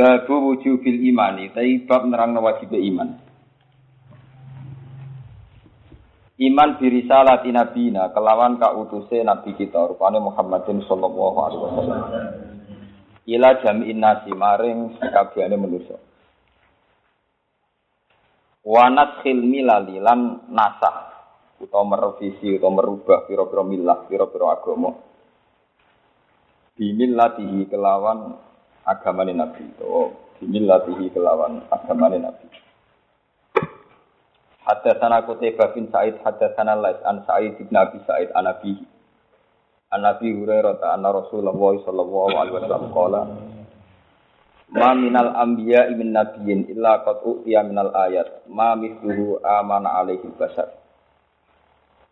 [0.00, 3.20] Babu wujubil imani, tapi bab nerang wajib iman.
[6.40, 12.02] Iman birisalati nabina, kelawan kautuse nabi kita, rupane Muhammadin sallallahu alaihi wasallam.
[13.28, 16.00] Ila jami'in nasi maring sekabiane manusia.
[18.64, 21.12] Wanat khilmi lalilan nasah,
[21.60, 24.96] utawa merevisi, utawa merubah piro-piro milah, piro-piro agama.
[26.72, 28.48] Bimillatihi kelawan
[28.90, 29.62] agamane Nabi.
[29.78, 30.10] To
[30.42, 32.46] bimillatihi kelawan agamane Nabi.
[34.66, 38.78] Haddatsana Qutaibah bin Sa'id haddatsana Lais an Sa'id bin Abi Sa'id an Nabi
[39.90, 41.50] An Nabi Hurairah ta anna Rasulullah
[41.82, 43.20] sallallahu alaihi wasallam qala
[44.70, 50.70] Ma minal anbiya min nabiyyin illa qad utiya minal ayat ma mithluhu amana alaihi basar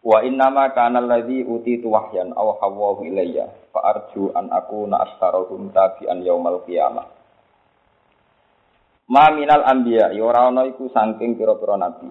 [0.08, 6.24] Wa innama kana alladhi utitu wahyan aw hawahu ilayya fa arju an akuna astarahum tabi'an
[6.24, 7.04] yaumal qiyamah.
[9.12, 12.08] Ma minal anbiya ya ora ana iku saking pira-pira nabi.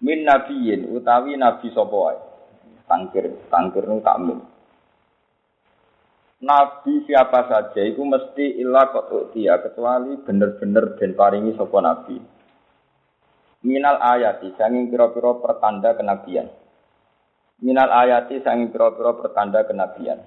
[0.00, 2.20] Min nabiyin utawi nabi sapa wae.
[2.88, 4.40] Tangkir, tangkir nu takmin.
[6.40, 12.16] Nabi siapa saja itu mesti ilah kok dia kecuali bener-bener dan paringi sapa nabi
[13.66, 16.46] minal ayati sanging pira-pira pertanda kenabian.
[17.58, 20.22] Minal ayati sanging pira-pira pertanda kenabian.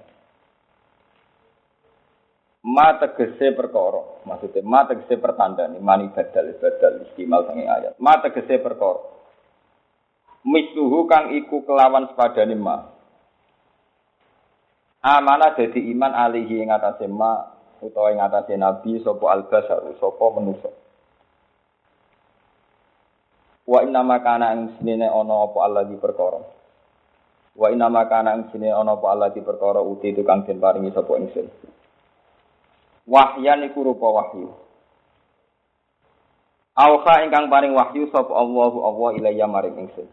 [2.60, 7.96] Ma tegese perkara, maksudnya ma tegese pertanda nih, mani badal badal istimal sanging ayat.
[7.96, 9.00] Ma tegese perkara.
[10.44, 12.76] Misluhu kang iku kelawan sepadane ma.
[15.00, 16.72] Amana dadi iman alihi ing
[17.16, 17.48] ma
[17.80, 18.20] utawa ing
[18.60, 20.68] nabi sapa albasar sapa manusa.
[23.70, 26.42] Wa inna makana ing sinene ana apa Allah di perkara.
[27.54, 30.90] Wa inna makana ing sinene ana apa Allah di perkara uti itu kang den paringi
[30.90, 31.46] sapa ingsun.
[33.06, 34.50] Wahyan iku rupa wahyu.
[36.74, 40.10] Auha ingkang paring wahyu sapa Allahu Allah ilayya maring ingsun.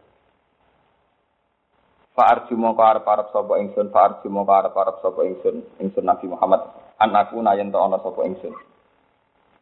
[2.14, 6.62] Fa arju mongko arep-arep sapa ingsun, fa arju mongko arep-arep sapa ingsun, ingsun Nabi Muhammad
[7.02, 8.54] anakku nayen to ana sapa ingsun.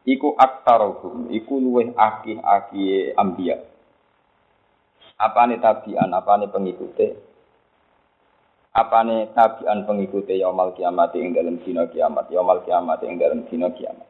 [0.04, 3.75] Iku aktarohum, iku luweh akih-akih ambiya
[5.16, 7.08] apa nih tabian, apa nih pengikutnya,
[8.76, 13.72] apa nih tabian pengikutnya yaumal kiamat yang dalam dino kiamat, yaumal kiamat yang dalam dino
[13.72, 14.08] kiamat.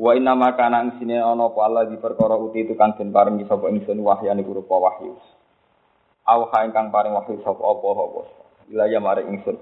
[0.00, 3.44] Wa inna makana ing sine ana apa Allah di perkara uti itu kang den paringi
[3.44, 5.12] sapa ingsun wahyane rupa wahyu.
[6.24, 8.24] Awha ingkang paring wahyu sapa apa-apa.
[8.72, 9.60] Ila ya mare ingsun.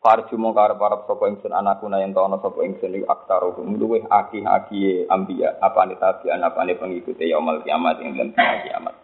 [0.00, 4.00] Farju mong karep arep sapa ingsun anakku na yen ana sapa ingsun iku aktaruhum luweh
[4.08, 8.96] akih-akih ambiya apane tabian apane pengikute yaumul kiamat ing dalem kiamat.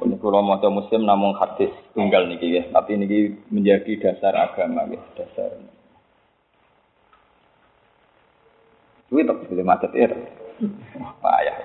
[0.00, 4.98] Ini kalau mau muslim namun hadis tunggal niki ya, tapi niki menjadi dasar agama ya,
[5.14, 5.60] dasar.
[9.12, 10.08] Duit tak boleh macet ya.
[11.20, 11.56] Payah.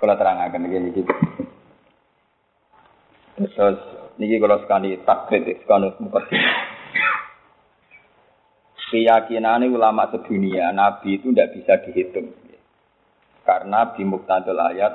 [0.00, 1.04] Kalau terang akan niki
[3.36, 3.78] Terus
[4.18, 6.40] niki kalau sekali takbir sekali mukaddim.
[8.94, 12.30] Keyakinan ulama sedunia Nabi itu tidak bisa dihitung.
[13.42, 14.94] Karena di muktadul ayat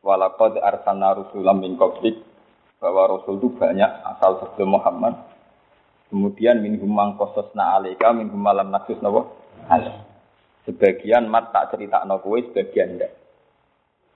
[0.00, 2.22] walaqad arsalna rusulam min qablik
[2.78, 5.14] bahwa rasul itu banyak asal sebelum Muhammad.
[6.10, 9.26] Kemudian minhum mang qasasna alaika minhum malam naksus nawa
[10.62, 13.21] Sebagian mat tak cerita no sebagian enggak.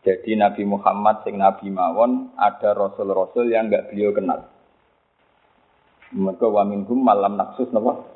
[0.06, 4.47] Jadi Nabi Muhammad sing Nabi mawon ada rasul-rasul yang enggak beliau kenal.
[6.15, 8.07] Mereka wa minhum malam naksus napa?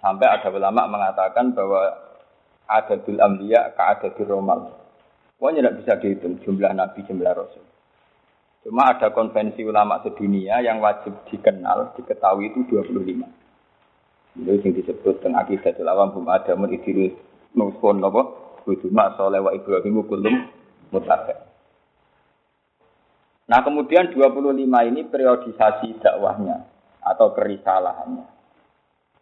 [0.00, 1.92] Sampai ada ulama mengatakan bahwa
[2.64, 4.80] ada bil amliya ka ada bil romal.
[5.36, 7.60] Pokoknya tidak bisa dihitung jumlah nabi, jumlah rasul.
[8.64, 14.40] Cuma ada konvensi ulama sedunia yang wajib dikenal, diketahui itu 25.
[14.40, 17.12] Itu yang disebut dengan akidah awam bum adamun idris
[17.52, 18.41] nuskun apa?
[18.62, 20.48] Bujuma soleh wa Ibrahimu kulum
[20.94, 21.34] mutafe.
[23.50, 26.64] Nah kemudian 25 ini periodisasi dakwahnya
[27.02, 28.26] atau kerisalahannya.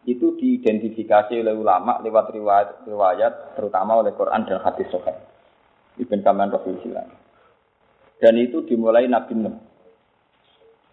[0.05, 5.17] Itu diidentifikasi oleh ulama lewat riwayat, riwayat terutama oleh Quran dan hadis Sahih.
[6.01, 6.81] Ibn Kaman Rasul
[8.21, 9.57] Dan itu dimulai Nabi Nuh.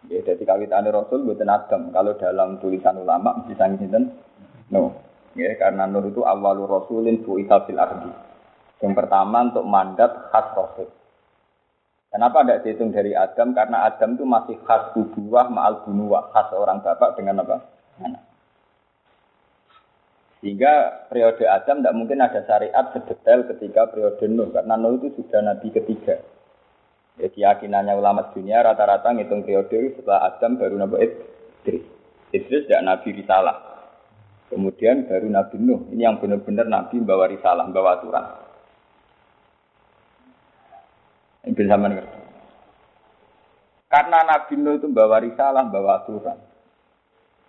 [0.08, 1.82] Ya, jadi kawitannya Rasul buatan Adam.
[1.92, 4.12] Kalau dalam tulisan ulama mesti sangi sinten
[4.72, 4.92] Nuh.
[5.40, 8.26] Ya, karena Nuh itu awalu Rasulin bu'itha fil ardi.
[8.81, 10.89] Yang pertama untuk mandat khas Rasul.
[12.07, 13.51] Kenapa tidak dihitung dari Adam?
[13.51, 16.29] Karena Adam itu masih khas ubuah ma'al bunuwah.
[16.31, 17.57] Khas orang bapak dengan apa?
[18.00, 18.24] Anak.
[20.38, 24.53] Sehingga periode Adam tidak mungkin ada syariat sedetail ketika periode Nuh.
[24.53, 26.21] Karena Nuh itu sudah nabi ketiga.
[27.18, 31.81] Ya, keyakinannya ulama dunia rata-rata ngitung periode setelah Adam baru Nabi Idris.
[32.29, 33.57] Idris tidak Nabi Risalah.
[34.53, 35.89] Kemudian baru Nabi Nuh.
[35.89, 38.47] Ini yang benar-benar Nabi membawa risalah, membawa aturan.
[41.48, 42.20] Ini bisa mengerti.
[43.88, 46.36] Karena Nabi Nuh itu membawa risalah, membawa aturan.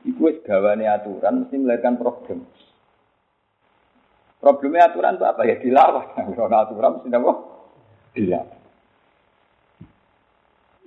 [0.06, 2.46] Iku wis gawane aturan mesti melahirkan problem.
[4.38, 6.14] Problemnya aturan itu apa ya dilawan.
[6.38, 7.32] Kalau aturan mesti apa?
[8.14, 8.58] Dilawan.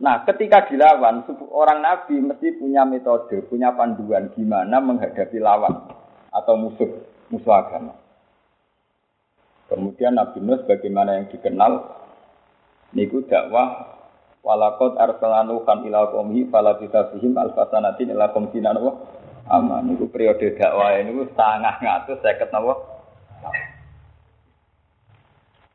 [0.01, 5.93] Nah, ketika dilawan, orang Nabi mesti punya metode, punya panduan gimana menghadapi lawan
[6.31, 6.89] atau musuh
[7.27, 7.91] musuh agama.
[9.67, 12.01] Kemudian Nabi Nuh bagaimana yang dikenal
[12.91, 13.97] niku dakwah
[14.41, 18.95] walakot arsalanu kan ila qaumi fala bisabihim alfasanatin ila qomsina wa
[19.51, 19.91] aman.
[19.91, 22.73] Niku periode dakwah ini sangat ngatus seket napa?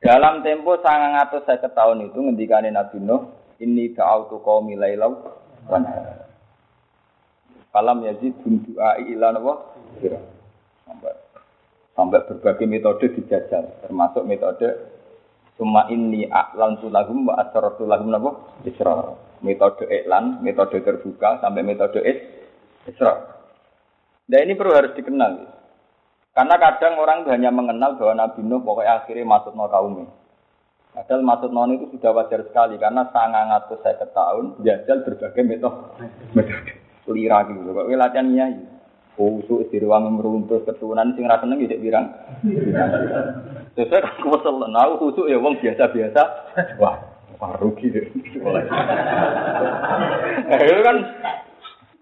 [0.00, 5.12] Dalam tempo sangat ngatus seket tahun itu ngendikane Nabi Nuh Inni ta'autu qaumi lailaw
[5.72, 5.80] wa
[7.72, 9.54] Falam yazid du'a ila nawa
[10.88, 11.12] sampai
[11.92, 14.68] sampai berbagai metode dijajal termasuk metode
[15.56, 19.16] Suma ini aklan tulahum wa asrartu lahum napa isra.
[19.40, 22.18] Metode iklan, metode terbuka sampai metode is
[22.84, 23.40] isra.
[24.28, 25.48] Nah ini perlu harus dikenal.
[26.36, 30.04] Karena kadang orang hanya mengenal bahwa Nabi Nuh pokoknya akhirnya masuk no kaumnya.
[30.92, 35.80] Padahal maksud non itu sudah wajar sekali karena sangat ngatus saya tahun jajal berbagai metode.
[36.36, 36.72] Metode
[37.12, 37.72] lira gitu.
[37.72, 38.56] Kok latihan nyai.
[39.16, 42.06] Kusuk di ruang meruntuh keturunan sing rasa seneng tidak birang.
[43.76, 46.22] Sesuai aku kesel, nah kusuk ya wong biasa-biasa.
[46.80, 46.96] Wah,
[47.36, 48.08] wah rugi deh.
[50.48, 50.96] Nah, itu kan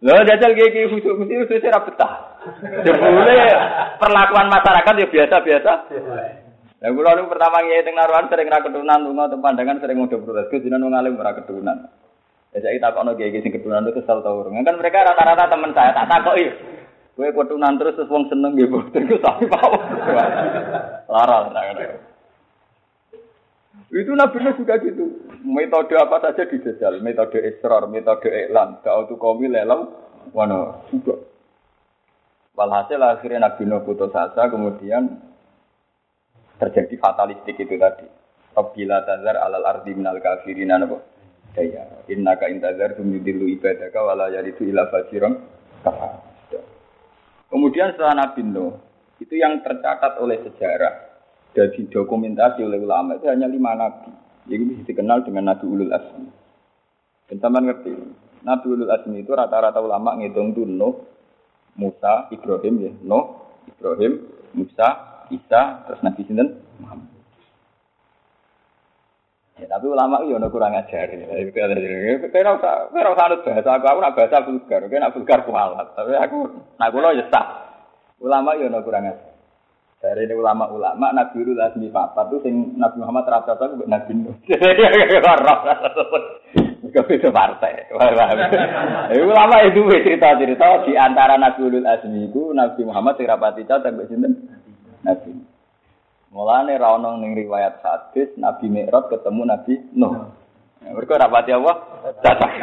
[0.04, 2.36] Loh, jajal gitu, khusus khusus saya betah.
[2.84, 3.40] Jebule
[3.96, 5.72] perlakuan masyarakat ya biasa-biasa.
[6.84, 10.20] Lah kula niku pertama ngiyi teng naruhan sering ra keturunan lunga teng pandangan sering ngodo
[10.20, 11.88] protes Gus jenengan wong alim ora keturunan.
[12.52, 14.60] Ya saiki takono kiai sing keturunan itu kesel ta urung.
[14.60, 16.52] Kan mereka rata-rata teman saya tak takoki.
[17.14, 19.82] Kowe keturunan terus terus wong seneng nggih boten tapi pawon.
[21.06, 21.46] Lara
[23.94, 25.22] Itu Nabi Nuh juga gitu.
[25.46, 26.98] Metode apa saja dijajal.
[26.98, 28.82] Metode israr, metode iklan.
[28.82, 29.94] Da'utu qawmi lelam.
[30.34, 31.22] Wana, juga.
[32.58, 35.22] Walhasil akhirnya Nabi Nuh putus asa, kemudian
[36.58, 38.10] terjadi fatalistik itu tadi.
[38.58, 40.98] Rabbila tazar alal ardi minal kafirin apa?
[41.54, 42.02] Daya.
[42.10, 45.38] Innaka intazar tumidilu ibadaka wala yaridu ila fajiran
[47.54, 48.74] Kemudian setelah Nabi Nuh,
[49.22, 50.94] itu yang tercatat oleh sejarah
[51.54, 54.10] dan didokumentasi oleh ulama itu hanya lima nabi.
[54.50, 56.26] Jadi dikenal dengan Nabi Ulul Asmi.
[57.30, 57.94] Teman ngerti,
[58.42, 60.98] Nabi Ulul Asmi itu rata-rata ulama ngitung tuh Nuh,
[61.78, 64.12] Musa, Ibrahim ya, Nuh, Ibrahim,
[64.58, 67.13] Musa, Isa, terus Nabi Sinten Muhammad.
[69.54, 71.06] Ya, tapi ulama itu ada kurang ajar.
[71.14, 75.94] Kira usah, kira usah anut bahasa aku, aku nak bahasa vulgar, kira nak vulgar kualat.
[75.94, 76.38] Tapi aku,
[76.74, 77.46] nak kulo ya sah.
[78.18, 79.30] Ulama itu ada kurang ajar.
[80.04, 84.36] Dari ini ulama-ulama, Nabi Ulu Lasmi Papa itu sing Nabi Muhammad rata-rata itu Nabi Nuh.
[86.92, 87.88] Gak beda partai.
[89.16, 94.12] ulama itu cerita-cerita di antara Nabi Ulu Lasmi itu Nabi Muhammad sing rapati catat mbek
[94.12, 94.34] sinten?
[96.34, 100.34] Mulane ra ono ning riwayat hadis Nabi Mi'raj ketemu Nabi Nuh.
[100.82, 101.76] Ya, mereka rapati Allah
[102.20, 102.50] datang.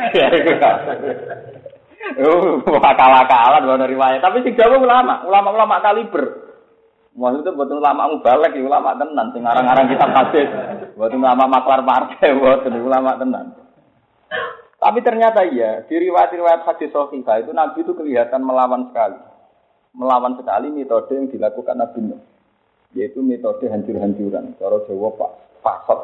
[2.12, 4.20] Oh, akal-akalan ono riwayat.
[4.20, 6.44] Tapi sing jawab ulama, ulama-ulama kaliber.
[7.16, 9.32] Maksudnya buat ulama mubalek, ulama tenan.
[9.32, 10.50] Sing arang-arang kitab hadis,
[10.98, 13.56] buat ulama maklar partai, buat ulama tenan.
[14.82, 19.22] Tapi ternyata iya, di riwayat-riwayat hadis sahihah itu Nabi itu kelihatan melawan sekali.
[19.96, 22.31] Melawan sekali metode yang dilakukan Nabi Nuh
[22.96, 24.56] yaitu metode hancur-hancuran.
[24.60, 25.32] Cara Jawa Pak
[25.64, 26.00] pasot.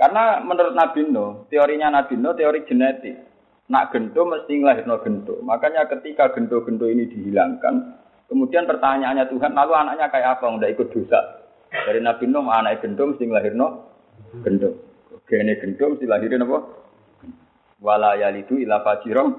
[0.00, 3.16] Karena menurut Nabi Nuh, teorinya Nabi Nuh teori genetik.
[3.70, 5.38] Nak gento mesti ngelahirno gento.
[5.46, 10.50] Makanya ketika gento-gento ini dihilangkan, kemudian pertanyaannya Tuhan, lalu anaknya kayak apa?
[10.50, 11.46] Udah ikut dosa.
[11.70, 13.66] Dari Nabi Nuh, anak gento mesti ngelahirno
[14.42, 14.70] gento.
[15.30, 16.58] Gene gento mesti lahirin apa?
[17.78, 19.30] Wala yalidu ila fajirong.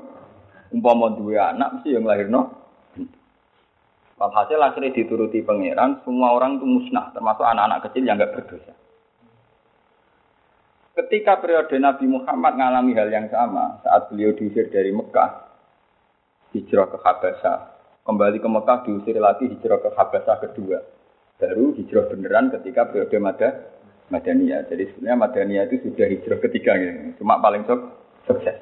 [0.72, 2.62] Umpama dua anak mesti yang lahirno
[4.22, 8.74] Walhasil akhirnya dituruti pangeran, semua orang itu musnah, termasuk anak-anak kecil yang nggak berdosa.
[10.94, 15.50] Ketika periode Nabi Muhammad mengalami hal yang sama saat beliau diusir dari Mekah,
[16.54, 17.60] hijrah ke Habasyah,
[18.06, 20.78] kembali ke Mekah diusir lagi hijrah ke Habasyah kedua.
[21.42, 23.50] Baru hijrah beneran ketika periode Mada,
[24.14, 24.70] Madaniyah.
[24.70, 27.26] Jadi sebenarnya Madaniyah itu sudah hijrah ketiga gitu.
[27.26, 27.82] Cuma paling sok,
[28.30, 28.62] sukses.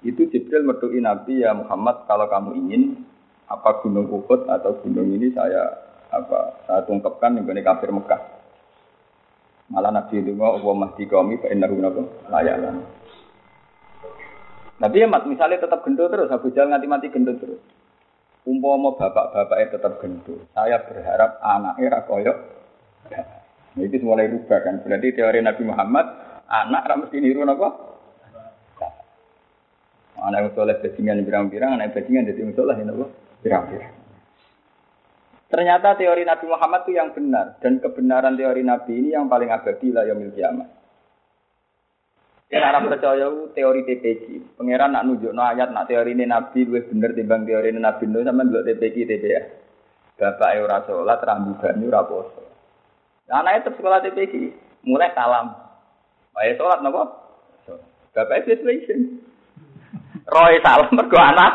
[0.00, 2.82] Itu Jibril mertuin Nabi ya Muhammad kalau kamu ingin
[3.46, 5.70] apa gunung Uhud atau gunung ini saya
[6.10, 8.22] apa saya tungkapkan dengan kafir Mekah.
[9.66, 12.86] Malah Nabi itu mau wa mahdi kami fa nabo layalan.
[14.76, 17.58] Nabi ya misalnya tetap gendut terus, Abu Jahal nganti mati gendut terus.
[18.46, 22.34] Umpama bapak-bapaknya tetap gendut, saya berharap anaknya ra koyo
[23.76, 24.80] Nah, itu mulai rubah kan.
[24.80, 26.06] Berarti teori Nabi Muhammad,
[26.48, 27.76] anak ra mesti niru napa?
[30.16, 33.06] Anak soleh bajingan birang-birang, anak bajingan jadi soleh napa?
[33.46, 33.94] Birang-birang.
[35.46, 39.94] Ternyata teori Nabi Muhammad itu yang benar dan kebenaran teori Nabi ini yang paling abadi
[39.94, 40.66] lah yang kiamat.
[42.50, 44.58] Cara percaya teori TPG.
[44.58, 48.04] Pangeran nak nunjuk no ayat nak teori ini Nabi lebih benar timbang teori ini Nabi
[48.10, 49.42] Nuh sama dulu TPG TPA.
[50.18, 52.42] Bapak ora sholat, rambutan ora poso.
[53.30, 54.34] Anak itu sekolah TPG,
[54.82, 55.54] mulai salam.
[56.34, 57.02] Ayo sholat nopo?
[58.10, 58.58] Bapak itu
[60.26, 61.52] Roy salam mergo anak.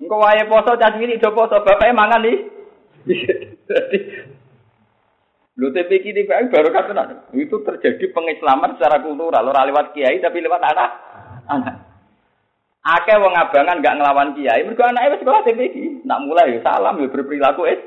[0.00, 2.24] Engko wae poso cah cilik do poso, bapake mangan.
[2.24, 3.98] Jadi
[5.60, 10.56] Lho TPK di baru kata itu terjadi pengislaman secara kultural, ora lewat kiai tapi lewat
[10.56, 10.90] anak.
[11.52, 11.76] Anak.
[12.80, 16.08] Akeh wong abangan gak ngelawan kiai, mergo anake wis sekolah TPK.
[16.08, 17.80] Nak mulai ya salam ya berperilaku is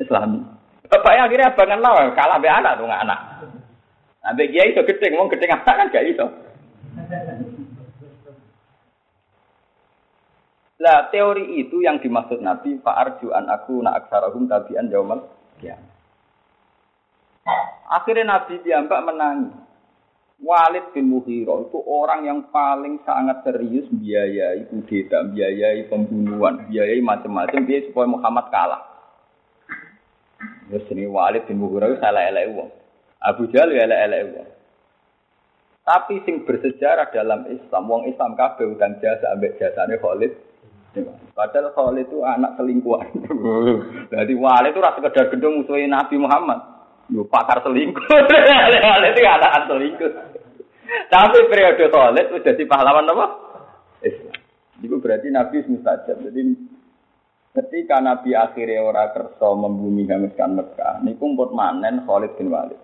[0.00, 0.40] Islami.
[0.88, 3.20] Bapaknya akhirnya abangan lawan, kalah be anak tuh anak.
[4.24, 6.47] Nah, kiai itu gede, ngomong gede anak kan gak iso.
[10.78, 15.26] Lah teori itu yang dimaksud Nabi fa'arju an aku na aksarahum tabi'an yaumal
[15.58, 15.74] ya.
[17.90, 19.54] Akhirnya Nabi diambak menangis.
[20.38, 27.66] Walid bin Muhiro itu orang yang paling sangat serius biayai kudeta, biayai pembunuhan, biayai macam-macam
[27.66, 28.82] dia supaya Muhammad kalah.
[30.70, 32.70] Terus ini Walid bin itu salah elek uang.
[33.18, 34.50] Abu Jahal ya elek elek uang.
[35.82, 40.36] Tapi sing bersejarah dalam Islam, wong Islam kabeh utang jasa ambek jasane Khalid
[41.36, 43.08] Padahal Khalid itu anak selingkuhan.
[44.14, 46.58] Jadi Walid itu rasa sekedar gendong musuhin Nabi Muhammad.
[47.12, 48.02] Yo pakar selingkuh.
[48.84, 50.12] Khalid itu anak selingkuh.
[51.12, 53.26] Tapi periode Khalid itu jadi pahlawan apa?
[54.02, 54.36] Islam.
[54.80, 56.16] Itu berarti Nabi mustajab.
[56.24, 56.42] Jadi
[57.54, 62.80] ketika Nabi akhirnya ora kerso membumi hanguskan Mekah, niku pun manen Khalid bin Walid.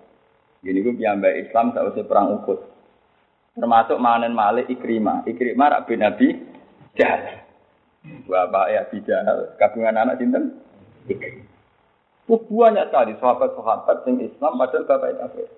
[0.64, 2.56] Ini gue piambak Islam tak usah perang ukut.
[3.52, 5.28] Termasuk manen Malik Ikrimah.
[5.28, 6.32] Ikrimah rak bin Nabi
[6.96, 7.43] Jahal.
[8.04, 10.60] Bapak ya bijal, kabungan anak sinten?
[12.24, 15.48] Oh, banyak sekali sahabat-sahabat yang Islam padahal bapak itu kafir.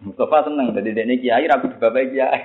[0.00, 2.40] Mustafa seneng jadi ini kiai ragu bapak kiai.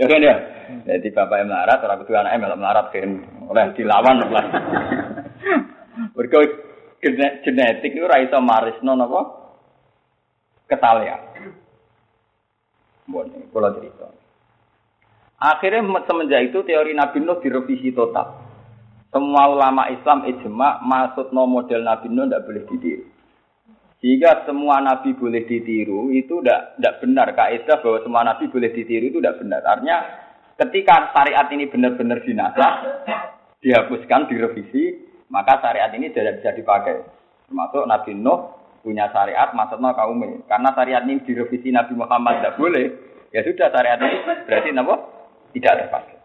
[0.00, 0.36] ya kan ya.
[0.84, 3.12] Jadi bapak yang melarat, ragu tuh anaknya malah melarat kan
[3.48, 4.46] oleh dilawan lah.
[6.16, 6.44] Berkau
[7.00, 9.20] genetik itu raisa marisno apa?
[10.68, 11.16] Ketalia.
[13.08, 14.19] Boleh, kalau cerita.
[15.40, 18.44] Akhirnya semenjak itu teori Nabi Nuh direvisi total.
[19.08, 23.04] Semua ulama Islam ijma maksud no model Nabi Nuh tidak boleh ditiru.
[24.00, 29.20] Jika semua nabi boleh ditiru itu tidak benar kaidah bahwa semua nabi boleh ditiru itu
[29.20, 29.60] tidak benar.
[29.60, 29.98] Artinya
[30.56, 32.72] ketika syariat ini benar-benar dinasah,
[33.60, 34.96] dihapuskan, direvisi,
[35.28, 36.96] maka syariat ini tidak bisa dipakai.
[37.48, 40.48] Termasuk Nabi Nuh punya syariat maksudnya ini.
[40.48, 42.86] Karena syariat ini direvisi Nabi Muhammad tidak boleh,
[43.36, 44.16] ya sudah syariat ini
[44.48, 44.96] berarti apa?
[45.54, 46.16] Tidak terpakai.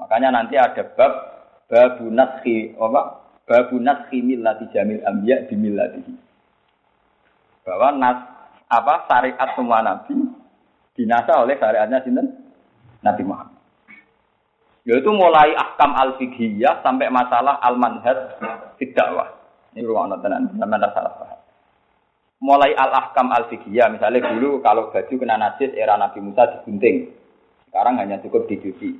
[0.00, 1.12] Makanya nanti ada bab
[1.68, 3.20] babu naskhi apa?
[3.44, 6.12] Babu naskhi millati jamil anbiya di millatihi.
[7.66, 8.18] Bahwa nas
[8.70, 10.16] apa syariat semua nabi
[10.96, 12.26] dinasa oleh syariatnya sinten?
[13.00, 13.60] Nabi Muhammad.
[14.88, 18.40] Yaitu mulai ahkam al-fiqhiyah sampai masalah al-manhaj
[18.80, 19.28] dakwah.
[19.76, 21.40] Ini ruang tenan, sampai salah paham.
[22.40, 27.12] Mulai al-ahkam al-fiqhiyah, misalnya dulu kalau baju kena najis era Nabi Musa digunting.
[27.70, 28.98] Sekarang hanya cukup dicuci.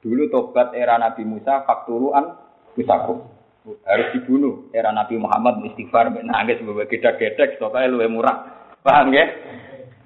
[0.00, 2.40] Dulu tobat era Nabi Musa fakturuan
[2.72, 3.28] musakum.
[3.84, 4.72] Harus dibunuh.
[4.72, 8.48] Era Nabi Muhammad istighfar nangis sebagai gedek-gedek supaya lebih murah.
[8.80, 9.28] Paham ya?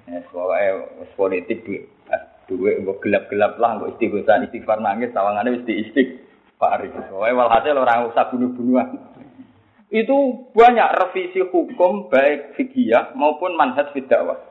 [0.05, 0.71] Ya, pokoknya
[1.15, 1.89] politik duit.
[2.45, 6.83] Duit gelap-gelap lah, nggak istighfar, istighfar nangis, tawangannya mesti istighfar.
[7.07, 8.87] Pokoknya walhasil orang usah bunuh-bunuhan.
[9.87, 14.43] Itu banyak revisi hukum baik fikih maupun manhaj fidakwah.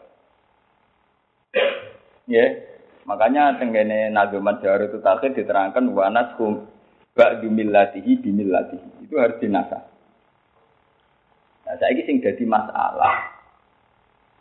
[2.26, 2.75] Ya,
[3.06, 6.66] Makanya tenggene nazuman jawar itu takhir diterangkan wanas kum
[7.14, 9.06] ba'du millatihi bimillatihi.
[9.06, 9.86] Itu harus dinasa.
[11.66, 13.38] Nah, saya sing jadi masalah.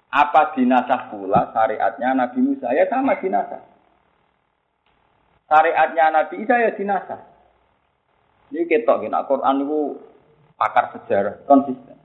[0.09, 2.73] Apa dinasah pula syariatnya Nabi Musa?
[2.73, 3.61] Ya sama dinasah.
[5.45, 7.21] Syariatnya Nabi Isa ya dinasah.
[8.49, 9.99] Ini ketok kena Quran itu
[10.57, 11.97] pakar sejarah konsisten.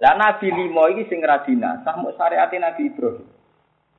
[0.00, 3.28] Lah Nabi limo ini sing dinasah mau syariatnya Nabi Ibrahim.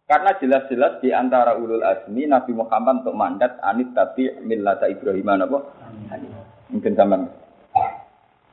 [0.05, 5.59] Karena jelas-jelas di antara ulul azmi Nabi Muhammad untuk mandat anit tapi millata Ibrahim apa?
[6.69, 7.25] Mungkin zaman.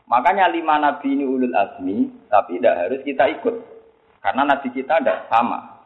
[0.09, 3.54] Makanya lima nabi ini ulul azmi, tapi tidak harus kita ikut.
[4.25, 5.80] Karena nabi kita tidak sama.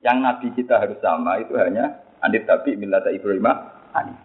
[0.00, 1.92] Yang nabi kita harus sama itu hanya
[2.24, 3.48] anit tapi millata Ibrahim
[3.92, 4.16] anit.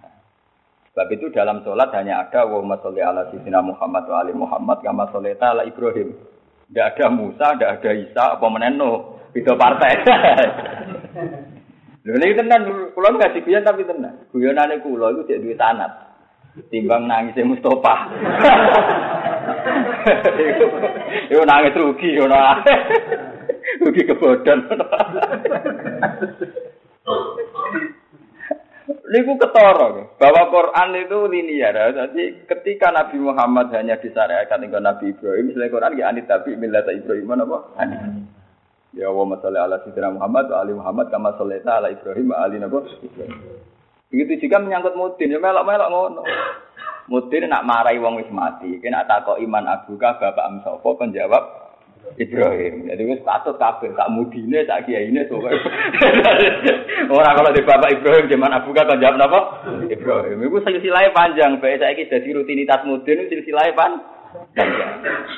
[0.96, 5.12] Sebab itu dalam sholat hanya ada wa sholli ala sayyidina Muhammad wa ali Muhammad kama
[5.12, 6.15] sholita ala Ibrahim.
[6.67, 9.17] Tidak ada Musa, tidak ada Isa, apa meneno.
[9.38, 9.94] Beda partai.
[12.01, 14.25] Lho ini tenan kula enggak diguyon tapi tenan.
[14.34, 15.94] Guyonane kula iku cek duwe sanad.
[16.74, 18.10] Timbang nangis Mustofa.
[21.29, 22.34] Iku nangis rugi ngono.
[23.86, 24.60] Rugi kebodon.
[29.13, 31.94] Niku ketara bahwa Quran itu linear.
[31.94, 36.89] Jadi ketika Nabi Muhammad hanya disyariatkan dengan Nabi Ibrahim, misalnya Quran ya anit tapi milata
[36.89, 37.58] Ibrahim apa?
[37.77, 38.01] Anit.
[38.98, 42.58] Ya wa masalli ala sayyidina Muhammad wa ali Muhammad kama sallaita ala Ibrahim wa ali
[42.58, 42.82] Nabi
[44.10, 46.24] Begitu juga menyangkut mudin, ya melok-melok ngono.
[47.12, 51.44] Mudin nak marahi wong wis mati, kena takok iman abuka bapak am sapa kon jawab
[52.18, 52.89] Ibrahim.
[52.89, 55.46] Jadi wis patut kabeh tak mudine tak kiyaine sok.
[57.20, 59.39] Ora kalau di bapak Ibrahim zaman abuka kon jawab napa?
[59.92, 60.42] Ibrahim.
[60.42, 64.72] Iku silsilahe panjang, bae saiki dadi rutinitas mudin silsilahe panjang.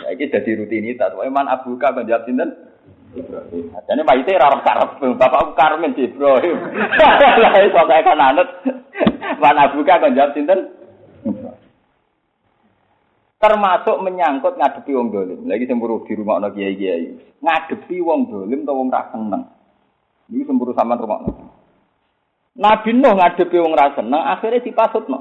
[0.06, 1.12] Saiki dadi rutinitas.
[1.18, 2.69] Iman abuka kon jawab sinten?
[3.10, 6.58] Jadi mayite ora karep bapakku Karmen di Ibrahim.
[7.68, 8.50] Iso kae kan anut.
[9.42, 10.70] Mana buka kan jawab sinten?
[13.40, 15.48] Termasuk menyangkut ngadepi wong dolim.
[15.48, 17.40] Lagi semburu di rumah ono kiai-kiai.
[17.40, 19.44] Ngadepi wong dolim atau wong ra seneng.
[20.30, 21.32] Ini semburu sama rumah ono.
[22.60, 25.20] Nabi Nuh ngadepi wong ra seneng, akhirnya dipasutno.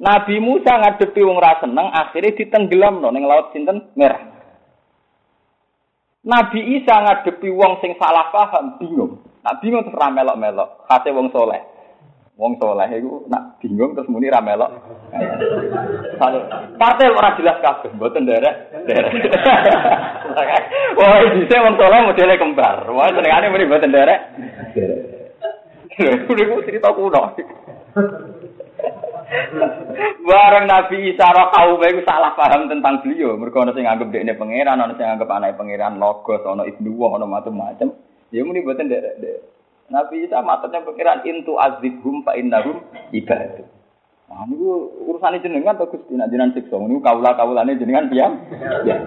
[0.00, 4.39] Nabi Musa ngadepi wong ra seneng, akhirnya ditenggelamno ning laut sinten merah.
[6.20, 9.24] Nabi Isa ngadepi wong sing salah paham, bingung.
[9.40, 11.64] Nak bingung terus ramelok-melok, kate wong soleh.
[12.36, 14.68] Wong soleh itu nak bingung terus muni ramelok.
[16.76, 18.52] Kate ora jelas kabeh, mboten derek,
[18.84, 19.12] derek.
[21.00, 22.84] Wah, dise wong soleh modele kembar.
[22.92, 24.20] Wah, senengane muni mboten derek.
[24.76, 25.20] Derek.
[26.00, 27.32] Lha cerita kuno.
[30.26, 33.38] Bareng Nabi Isa roh kaum itu salah paham tentang beliau.
[33.38, 37.26] Mereka ada yang anggap dia pangeran, ada yang anggap anak pangeran, logos, ada ibnu, ada
[37.26, 37.88] macam-macam.
[38.34, 39.38] Ya muni derek dek.
[39.90, 43.66] Nabi Isa matanya pangeran intu azibhum fa innahum ibadah.
[44.30, 44.62] Nah, ini
[45.10, 46.78] urusan jenengan atau gusti nak jenengan siksa.
[46.78, 48.38] Ini kaulah kaulane jenengan piam.
[48.86, 49.02] Ya.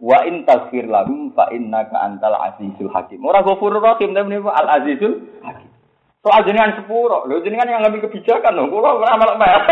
[0.00, 3.20] Wa in taghfir lahum fa innaka antal azizul hakim.
[3.20, 5.67] Ora ghafurur rahim tapi al azizul hakim.
[6.18, 9.62] Soal jenengan sepuro, lho jenengan yang ngambil kebijakan lho, kula ora melok melok.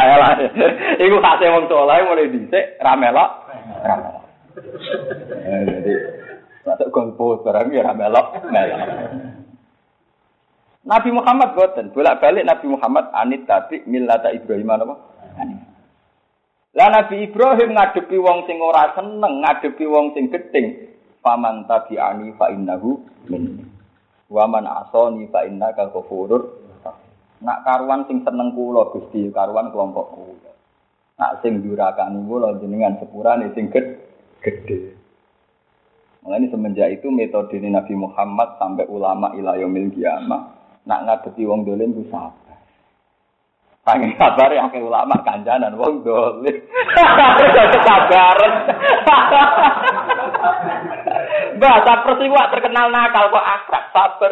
[1.04, 3.30] Iku hase wong saleh mulai dhisik ra melok.
[3.84, 4.24] Ra melok.
[5.44, 5.94] Eh, jadi
[6.62, 8.38] Masuk golput barang ya ra melok.
[10.82, 14.94] Nabi Muhammad boten, bolak-balik Nabi Muhammad anit tapi millata Ibrahim apa?
[16.72, 22.48] Lah Nabi Ibrahim ngadepi wong sing ora seneng, ngadepi wong sing gedeng, faman tabi'ani fa
[22.48, 23.71] innahu minni.
[24.32, 26.64] Waman asoni fa inna ka ghafurur.
[27.42, 30.52] Nak karuan sing seneng kula Gusti, karuan kelompok kula.
[31.20, 34.96] Nak sing durakani kula jenengan sepurane sing gede.
[36.22, 40.54] Mulai semenjak itu metode Nabi Muhammad sampai ulama ilayomil kiamah
[40.86, 42.62] nak ngadepi wong dolim ku sabar.
[43.82, 46.62] Pengen sabar ya ke ulama kanjanan wong dolim.
[47.82, 48.54] Sabaran.
[51.56, 54.30] Mbah, sabar sing terkenal nakal kok akrab, sabar.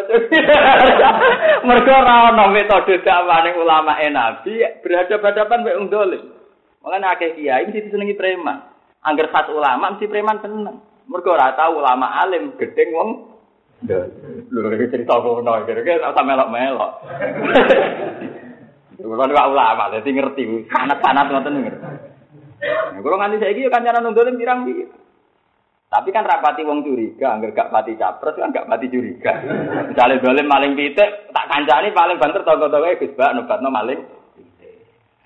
[1.68, 6.22] Mergo ora ana metode dakwane ulama Nabi berhadapan-hadapan mek wong dolim.
[6.80, 8.58] Makane akeh kiai mesti disenengi preman.
[9.04, 10.76] Angger khas ulama mesti preman seneng.
[11.08, 13.10] Mergo ora tau ulama alim gedeng wong
[13.80, 17.00] Lho, iki cerita kono, kira-kira tak melok-melok.
[19.00, 21.88] Kulo nek ulama, dadi ngerti, sanad-sanad ngoten ngerti.
[23.00, 24.99] Kulo nganti saiki yo kancanan wong dolim pirang-pirang.
[25.90, 29.42] Tapi kan rapati wong curiga, angger gak pati capres kan gak pati curiga.
[29.90, 33.98] Misalnya dolim maling pitik, tak kancani paling banter tonggo-tonggo Gus Bak nobatno maling.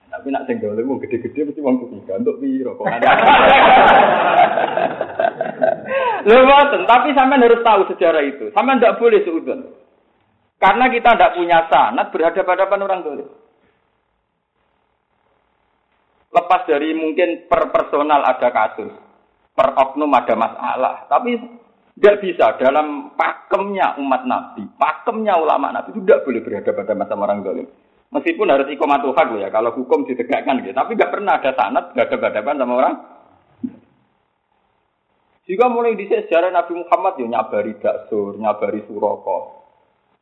[0.09, 3.12] Tapi nak sing dolim wong gede-gede mesti wong curiga untuk piro kok ada.
[6.33, 8.48] Lho tapi sampean harus tahu sejarah itu.
[8.57, 9.68] Sampean ndak boleh seudon.
[10.57, 13.29] Karena kita ndak punya sanad berhadapan-hadapan orang dolim.
[16.33, 19.04] Lepas dari mungkin per personal ada kasus
[19.55, 20.95] per oknum ada masalah.
[21.07, 21.62] Tapi
[21.95, 27.47] Tidak bisa dalam pakemnya umat Nabi, pakemnya ulama Nabi itu tidak boleh berhadapan sama orang
[27.47, 27.71] zalim.
[28.11, 30.75] Meskipun harus ikomatul hak ya, kalau hukum ditegakkan gitu.
[30.75, 32.95] Tapi nggak pernah ada sanat berhadapan sama orang.
[35.47, 39.38] Jika mulai di sejarah Nabi Muhammad ya nyabari daksur, nyabari suroko.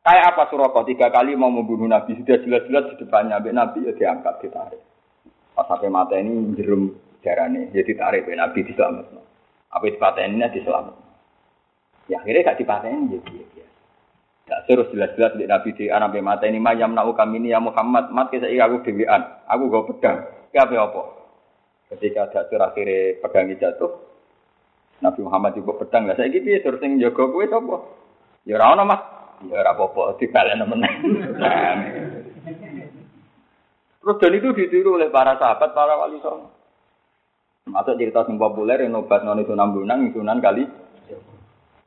[0.05, 0.85] Kayak apa suroko?
[0.85, 4.83] Tiga kali mau membunuh Nabi sudah jelas-jelas di depannya Nabi ya diangkat ditarik.
[5.57, 6.91] Pas sampai mata ini jerum
[7.23, 9.23] darahnya, ya ditarik Nabi diselamatkan.
[9.73, 11.11] Apa ini diselamatkan.
[12.11, 13.67] Ya akhirnya gak dipateni ya dia dia.
[14.51, 18.11] Gak terus jelas-jelas di Nabi di anak mata ini mayam nau kami ini ya Muhammad
[18.11, 20.19] mat kita aku dewian, aku gak pedang.
[20.53, 21.03] Ya apa apa?
[21.95, 23.91] Ketika jatuh akhirnya pegangi jatuh,
[25.01, 26.19] Nabi Muhammad juga pedang lah.
[26.19, 27.77] Saya gitu ya terus yang jaga gue apa?
[28.45, 29.03] Ya ora mas.
[29.51, 30.95] Ya ora apa-apa dibalen meneh.
[34.03, 36.62] Terus dan itu ditiru oleh para sahabat, para wali songo.
[37.63, 40.67] Termasuk cerita yang populer yang obat non itu nambunang, sunan kali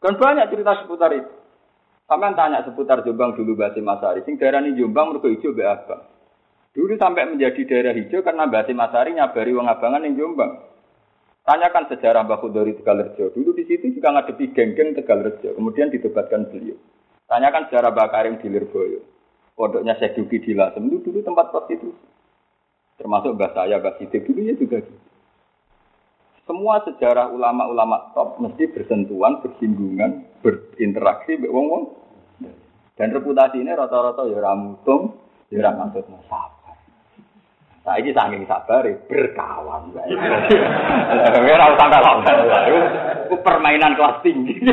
[0.05, 1.31] dan banyak cerita seputar itu.
[2.05, 4.21] Sampai tanya seputar Jombang dulu Basi Masari.
[4.21, 6.05] Sing daerah ini Jombang mereka hijau be abang.
[6.77, 10.61] Dulu sampai menjadi daerah hijau karena Basi Masari nyabari wong abangan yang Jombang.
[11.41, 13.33] Tanyakan sejarah Mbak Khudori Tegalerjo.
[13.33, 15.57] Dulu di situ juga ngadepi geng-geng Tegalerjo.
[15.57, 16.77] Kemudian ditobatkan beliau.
[17.25, 19.01] Tanyakan sejarah Mbak Karim di Lirboyo.
[19.57, 20.85] Pondoknya Syekh Duki di Lasem.
[20.85, 22.05] Itu dulu tempat prostitusi.
[23.01, 25.04] Termasuk Mbak saya, Mbak Sidik dulu ya juga gitu.
[26.45, 31.83] Semua sejarah ulama-ulama top mesti bersentuhan, bersinggungan, berinteraksi dengan wong-wong.
[32.95, 35.17] Dan reputasi ini rata-rata ya ramutung,
[35.49, 36.77] ya ramutung sabar.
[37.81, 39.89] Saya ini saking sabar berkawan.
[41.49, 42.21] Ora usah lawan.
[43.25, 44.61] Itu permainan kelas tinggi.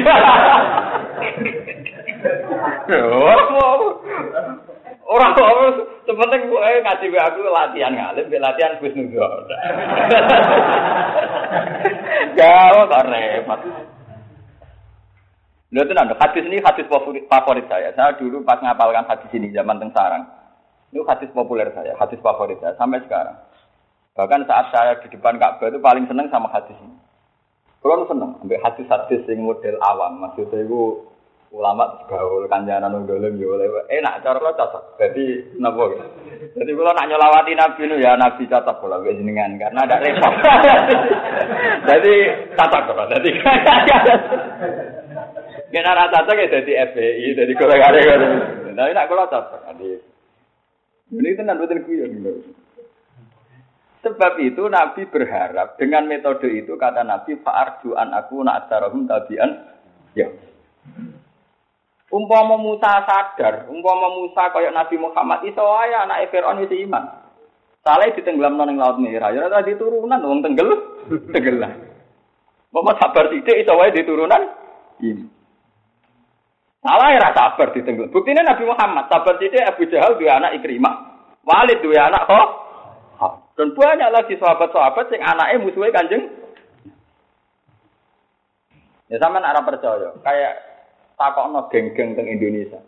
[5.12, 5.52] Orang kok
[6.08, 9.20] sepenting gue ngaji gue aku latihan ngalim, latihan Gus Nudo.
[12.32, 13.60] Gak kok repot.
[15.72, 16.88] Lalu itu nanti hadis ini hadis
[17.28, 17.92] favorit saya.
[17.96, 20.24] Saya dulu pas ngapalkan hadis ini zaman teng sarang.
[20.92, 23.36] Itu hadis populer saya, hadis favorit saya sampai sekarang.
[24.12, 26.96] Bahkan saat saya di depan Ka'bah itu paling seneng sama hadis ini.
[27.80, 31.02] Kalau seneng, ambil hadis-hadis yang model awam, maksudnya itu
[31.52, 33.52] ulama gaul kanjaran wong dolim yo
[33.92, 34.96] enak cara lo cocok.
[34.96, 36.06] Jadi napa gitu.
[36.56, 40.32] Jadi kalau nak nyolawati Nabi nu ya Nabi cocok kalau gue jenengan karena ada repot.
[41.92, 42.14] Jadi
[42.56, 43.08] cocok kok.
[43.12, 43.30] Jadi
[45.72, 48.28] Kena rata cocok ya jadi FPI, jadi golongan ada
[48.76, 49.60] Tapi nak kalau cocok.
[49.72, 49.88] Jadi
[51.12, 52.12] ini tenan betul guyon.
[54.04, 59.50] Sebab itu Nabi berharap dengan metode itu kata Nabi fa'arju an aku nak tabian
[60.12, 60.28] ya.
[62.12, 67.08] Umpama Musa sadar, umpama Musa kaya Nabi Muhammad iso wae anak Firaun wis iman.
[67.80, 70.68] Saleh ditenggelam nang laut merah, ya ora diturunan wong tenggel,
[71.32, 71.72] tenggelam.
[72.68, 74.44] Bapak sabar sithik iso wae diturunan
[75.00, 75.24] ini.
[76.84, 78.12] Salah ya sabar ditenggelam.
[78.12, 80.94] Buktinya Nabi Muhammad sabar sithik Abu Jahal dua anak Ikrimah.
[81.48, 82.48] Walid dua anak kok.
[83.52, 86.24] Dan banyak lagi sahabat-sahabat yang anaknya musuhnya kanjeng.
[89.12, 90.08] Ya sama arah percaya.
[90.24, 90.71] Kayak
[91.16, 92.80] takokno geng-geng teng Indonesia.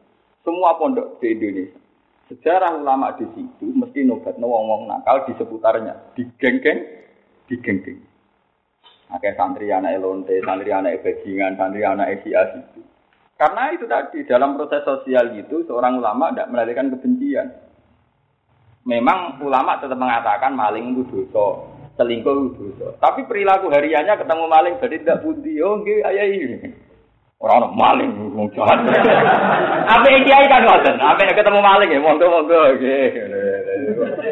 [0.45, 1.81] Semua pondok di Indonesia.
[2.29, 6.81] Sejarah ulama di situ mesti nobat wong-wong nakal di seputarnya, di geng-geng,
[7.45, 8.01] di geng-geng.
[9.13, 12.81] Akeh santri anak elonte, santri anak bajingan, santri anak itu.
[13.37, 17.49] Karena itu tadi dalam proses sosial itu seorang ulama tidak melahirkan kebencian.
[18.89, 21.67] Memang ulama tetap mengatakan maling itu dosa,
[22.01, 22.97] selingkuh itu dosa.
[23.01, 25.61] Tapi perilaku hariannya ketemu maling jadi tidak budi.
[25.61, 26.84] Oh, ayah ini.
[27.45, 28.81] Orang orang maling wong jahat.
[29.85, 32.73] Apa kiai kan ngoten, apa ketemu maling ya monggo monggo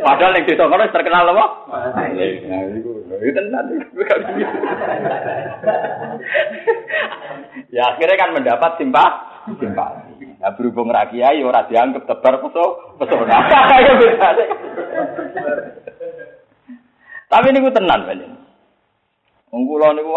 [0.01, 1.45] Padahal ning desa kono terkenal apa?
[1.69, 2.49] Maling.
[2.49, 3.77] Nah iku itu nanti
[7.69, 9.11] Ya akhirnya kan mendapat simpah
[9.61, 10.33] simpati.
[10.41, 13.45] Nah berhubung rakyat ya ora dianggap tebar peso pesona.
[17.33, 18.42] Tapi ini gue tenan banyak.
[19.53, 20.17] Wong kula niku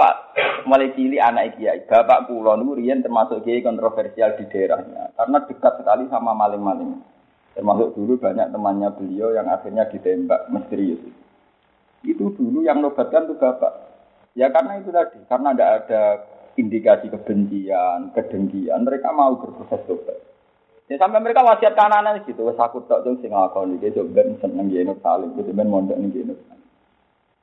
[0.64, 1.84] mulai cilik anak kiai.
[1.84, 7.04] Bapak kula niku riyen termasuk kiai kontroversial di daerahnya karena dekat sekali sama maling-maling.
[7.52, 11.04] Termasuk dulu banyak temannya beliau yang akhirnya ditembak misterius.
[12.08, 13.76] Itu dulu yang nobatkan tuh bapak.
[14.36, 16.02] Ya karena itu tadi, karena tidak ada
[16.60, 20.20] indikasi kebencian, kedengkian, mereka mau berproses tobat.
[20.92, 24.68] Ya sampai mereka wasiat kanan gitu, wes aku jeng sing ngakoni, dia coba seneng
[25.00, 26.40] saling, gitu ben mondok nih genus.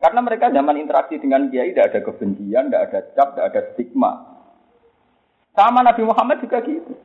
[0.02, 4.12] Karena mereka zaman interaksi dengan kiai tidak ada kebencian, tidak ada cap, tidak ada stigma.
[5.54, 6.98] Sama Nabi Muhammad juga gitu.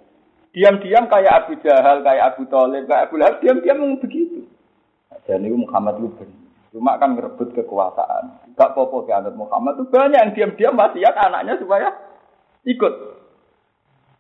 [0.50, 4.50] Diam-diam kayak Abu Jahal, kayak Abu Talib, kayak Abu Lahab, diam-diam begitu.
[5.30, 6.26] Dan itu Muhammad itu
[6.74, 8.54] Cuma kan merebut kekuasaan.
[8.58, 11.94] Gak popo ke anak Muhammad itu banyak yang diam-diam wasiat anaknya supaya
[12.66, 12.94] ikut.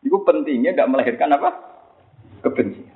[0.05, 1.49] Itu pentingnya tidak melahirkan apa?
[2.45, 2.86] Kebencian.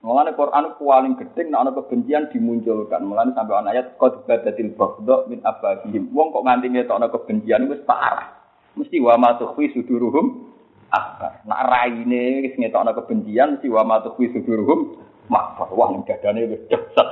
[0.00, 3.04] Mulane Quran paling gede nek ana kebencian dimunculkan.
[3.04, 6.08] Mulane sampai ana ayat qad badatil baghdha min abadihim.
[6.16, 8.32] Wong kok nganti ngetokno kebencian wis parah.
[8.80, 10.48] Mesti wa ma tukhfi suduruhum
[10.88, 11.44] akbar.
[11.44, 15.68] Nak raine wis ngetokno kebencian mesti wa ma tukhfi suduruhum makbar.
[15.68, 17.08] Wah dadane wis ceset.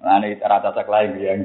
[0.00, 1.36] Mulane rata sak lain ya.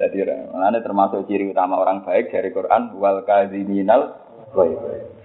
[0.00, 0.16] Jadi
[0.48, 4.16] mulane termasuk ciri utama orang baik dari Quran wal kadhiminal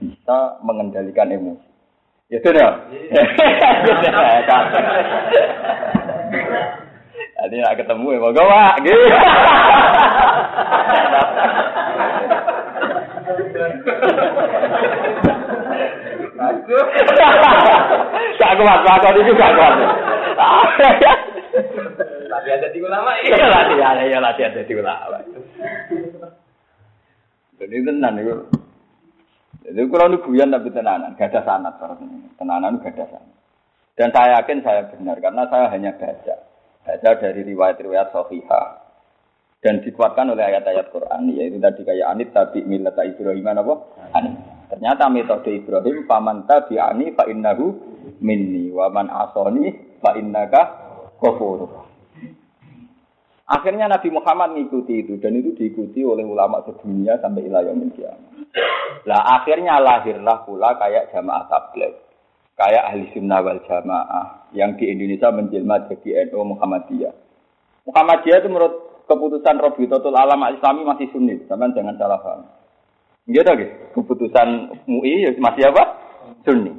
[0.04, 1.71] bisa mengendalikan emosi.
[2.32, 2.88] Ya sudah.
[7.42, 9.04] Jadi nak ketemu ya mau gawa, gitu.
[18.40, 19.76] Gak kuat, gak itu gak kuat.
[22.32, 25.20] Latihan jadi ulama, iya latihan, iya latihan jadi ulama.
[27.60, 28.61] Jadi tenan itu.
[29.62, 31.78] Jadi kalau nu guyon tapi tenanan, gak ada sanat
[32.42, 33.36] tenanan gak ada sanat.
[33.94, 36.36] Dan saya yakin saya benar karena saya hanya baca,
[36.82, 38.62] baca dari riwayat-riwayat Sofiha
[39.62, 43.74] dan dikuatkan oleh ayat-ayat Quran yaitu tadi kayak anit tapi milat Ibrahim apa?
[44.18, 44.34] Anit.
[44.74, 47.78] Ternyata metode Ibrahim paman tabi ani fa innahu
[48.26, 49.70] minni wa man asoni
[50.02, 50.62] fa innaka
[51.22, 51.70] kafur.
[53.52, 58.32] Akhirnya Nabi Muhammad mengikuti itu dan itu diikuti oleh ulama sedunia sampai ilayah kiamat.
[59.10, 61.98] Lah akhirnya lahirlah pula kayak jamaah tablet,
[62.54, 67.14] kayak ahli sunnah wal jamaah yang di Indonesia menjelma jadi NU Muhammadiyah.
[67.90, 68.74] Muhammadiyah itu menurut
[69.10, 72.46] keputusan Robi Totul Alam Islami masih sunni, teman jangan salah paham.
[73.26, 75.84] Gitu gitu, keputusan MUI ya masih apa?
[76.46, 76.74] Sunni.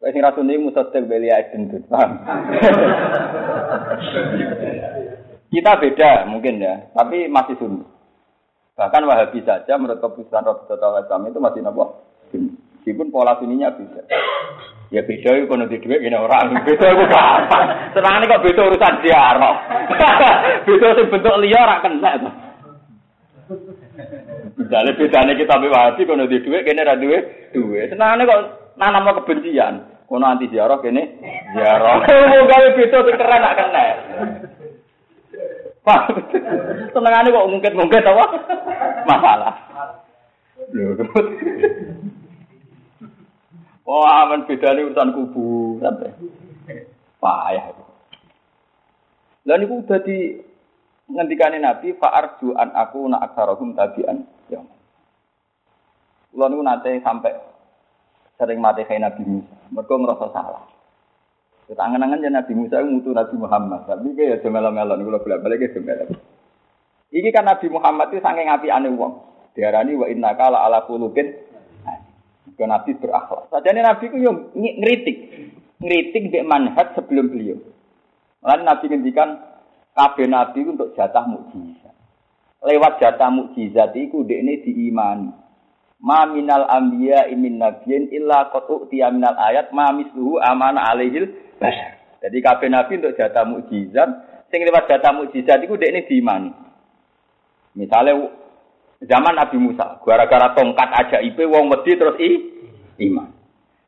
[0.00, 2.20] Wes sing sunni musaddiq belia itu, paham?
[5.50, 7.84] Kita beda mungkin ya, tapi masih sunni.
[8.80, 12.00] Bahkan Wahabi saja menurut keputusan Rasulullah SAW itu masih nopo.
[12.32, 14.08] Meskipun pola suninya beda.
[14.88, 16.64] Ya beda itu kalau di duit gini orang.
[16.64, 17.92] Beda itu gampang.
[17.92, 19.56] Senang kok beda urusan ziarah.
[20.64, 22.32] beda sih bentuk liar rak kena tuh.
[24.56, 27.52] Misalnya bedanya kita ambil Wahabi kalau di duit gini ada duit.
[27.52, 27.92] Duit.
[27.92, 28.40] Senang kok
[28.80, 30.08] nanam kebencian.
[30.08, 31.04] Kono anti ziarah gini
[31.52, 32.00] ziarah.
[32.32, 33.84] Mau gawe beda sih keren rak kena.
[36.92, 38.24] Senengane kok mungkin-mungkin apa?
[39.10, 39.54] Masalah.
[40.70, 40.94] Lho.
[43.90, 46.14] Oh, aman bedane urusan kubu sampai.
[47.18, 47.74] Payah.
[49.50, 50.38] Lah niku udah di
[51.10, 54.30] ngendikane Nabi fa arju aku na aksarahum tabian.
[54.46, 54.62] Ya.
[56.30, 57.34] Kula niku nate sampai
[58.38, 59.54] sering mati kayak Nabi Musa.
[59.74, 60.64] Mergo ngerasa salah.
[61.66, 63.90] Tangan-tangan ya Nabi Musa ngutu Nabi Muhammad.
[63.90, 66.06] Tapi kayak ya melo-melo nih kalau bolak-balik ya.
[67.10, 69.18] Iki kan Nabi Muhammad itu saking api aneh wong.
[69.58, 71.34] Diarani wa inna kala ala kulubin.
[72.54, 73.50] Ke Nabi berakhlak.
[73.50, 75.16] Sajane Nabi ku yo ngritik.
[75.82, 77.58] Ngritik mbek manhaj sebelum beliau.
[78.46, 79.30] Lalu Nabi ngendikan
[79.98, 81.94] kabeh Nabi untuk jatah mukjizat.
[82.62, 85.34] Lewat jatah mukjizat iku dekne diimani.
[86.00, 91.28] Ma minal anbiya imin nabiyin illa qad utiya minal ayat ma misluhu amana alaihil
[91.60, 92.00] basar.
[92.20, 94.08] Jadi kabeh nabi untuk jatah mukjizat,
[94.52, 96.69] sing lewat jatah mukjizat iku ini diimani.
[97.74, 98.30] Misalnya
[99.04, 102.30] zaman Nabi Musa, gara-gara tongkat aja ipe wong wedi terus i
[103.06, 103.30] iman.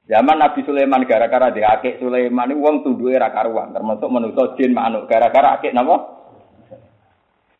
[0.06, 5.06] Zaman Nabi Sulaiman gara-gara diakek Sulaiman ini wong tunduke ra karuan, termasuk manusa jin manuk
[5.06, 5.96] gara-gara akek napa?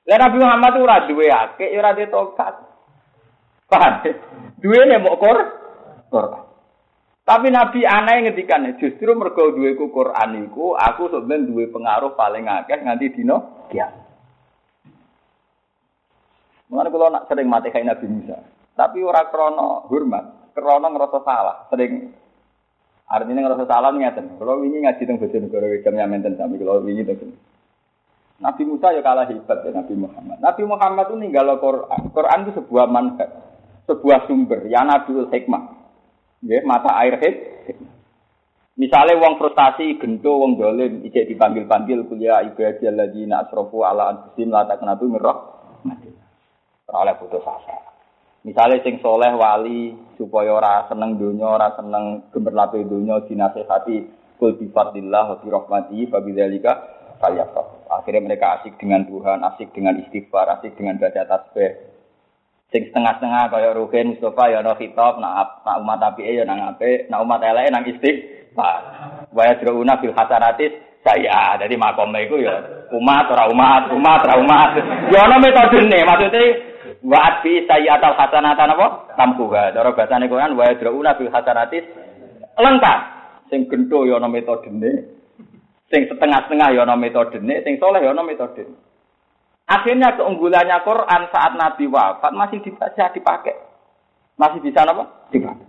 [0.03, 2.55] Lah Nabi Muhammad ora duwe akek, ora duwe tongkat.
[3.71, 3.95] Paham?
[4.59, 5.49] Duwe nek mok Quran.
[7.23, 12.83] Tapi Nabi aneh ngetikan justru duwe ku Quran iku aku sebenarnya duwe pengaruh paling akeh
[12.83, 14.02] nganti dino ya.
[16.73, 18.41] Mulane kula nak sering mati kayak Nabi Musa.
[18.73, 21.69] Tapi ora krono hormat, krono ngerasa salah.
[21.69, 22.09] Sering
[23.05, 24.41] artinya ngerasa salah ngeten.
[24.41, 27.37] Kalau wingi ngaji teng Bojonegoro jam menten sami kalau wingi teng
[28.41, 30.41] Nabi Musa ya kalah hebat ya Nabi Muhammad.
[30.41, 32.01] Nabi Muhammad itu ninggal Quran.
[32.09, 33.31] Quran itu sebuah manfaat,
[33.85, 34.65] sebuah sumber.
[34.73, 35.63] Ya Nabi hikmah.
[36.43, 37.37] Ya, mata air hit.
[38.75, 44.65] Misalnya wong frustasi, gento, wong dolim, ijek dipanggil-panggil kuliah ibadah lagi asrofu ala anfusim la
[44.65, 45.39] taknatu mirrah.
[46.91, 47.93] Oleh putus asa.
[48.43, 54.03] Misalnya sing soleh wali supaya ora seneng dunya, ora seneng gemerlape dunya dinasehati
[54.35, 56.75] kul bi fadlillah wa bi rahmatihi fa bidzalika
[57.23, 61.71] Akhirnya mereka asik dengan Tuhan, asik dengan istighfar, asik dengan baca tasbih,
[62.75, 67.07] sing setengah-setengah kaya Ruhin Mustafa ya ana khitab nak nak umat apike ya nang apik
[67.07, 68.81] nak umat eleke nang istighfar.
[69.31, 70.75] Wa yadruna bil hasanatis
[71.07, 72.59] saya jadi makome iku ya
[72.91, 74.71] umat ora umat umat ora umat.
[75.15, 76.72] Ya ana maksudnya
[77.03, 78.87] Wa bi sayyatal hasanatan apa?
[79.19, 79.75] Tamkuha.
[79.75, 81.83] Cara bahasane Quran wa yadrauna bil hasanatis
[82.55, 82.99] lengkap.
[83.51, 85.11] Sing gento ya ana metodene.
[85.91, 88.23] Sing setengah-setengah ya ana metodene, sing soleh ya ana.
[89.67, 93.59] Akhirnya keunggulannya Quran saat Nabi wafat masih bisa dipakai.
[94.39, 95.27] Masih bisa apa?
[95.35, 95.67] Dipakai.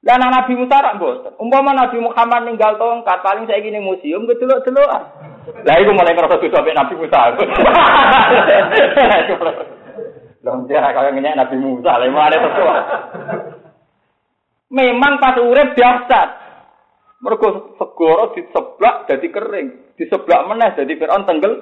[0.00, 1.36] Dan Nabi Musa rak boten.
[1.36, 4.88] Umpama Nabi Muhammad ninggal tongkat paling saya gini museum kedelok-delok.
[5.68, 7.20] Lah iku mulai ngerasa dosa Nabi Musa.
[10.40, 12.80] Dia kaya ngenyek Nabi Musa, lha ada sesuatu.
[14.72, 16.20] Memang pas urip biasa.
[17.20, 19.68] Mergo segoro diseblak jadi kering,
[20.00, 21.52] diseblak meneh jadi Firaun tenggel.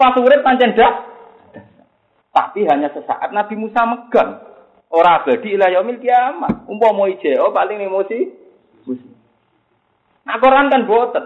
[0.00, 1.04] Pas urip pancen dah.
[2.32, 4.40] Tapi hanya sesaat Nabi Musa megang.
[4.88, 6.64] Ora abadi ila yaumil kiamat.
[6.64, 8.18] Umpama IJO paling emosi.
[10.24, 11.24] Nah, Quran kan boten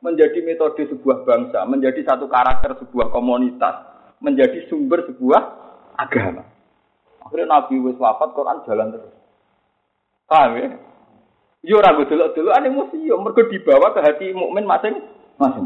[0.00, 3.84] menjadi metode sebuah bangsa, menjadi satu karakter sebuah komunitas,
[4.20, 5.63] menjadi sumber sebuah
[5.96, 6.42] agama.
[7.24, 9.14] Akhirnya Nabi wis wafat, Quran jalan terus.
[10.28, 10.68] Paham ya?
[11.64, 15.00] Yo ragu dulu dulu ane museum mergo dibawa ke hati mukmin masing
[15.40, 15.64] masing.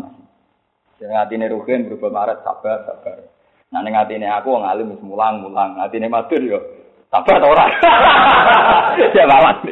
[1.03, 3.27] Yang hati ini rugen berubah maret sabar sabar.
[3.75, 5.75] Nah ning hati ini aku ngalim wis mulang mulang.
[5.75, 6.63] Hati ini matur yo
[7.09, 7.73] Sabar atau orang?
[9.17, 9.57] ya lawan.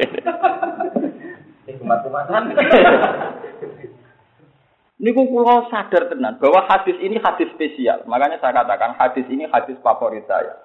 [4.97, 8.01] Ini kulo sadar tenan bahwa hadis ini hadis spesial.
[8.09, 10.57] Makanya saya katakan hadis ini hadis favorit saya.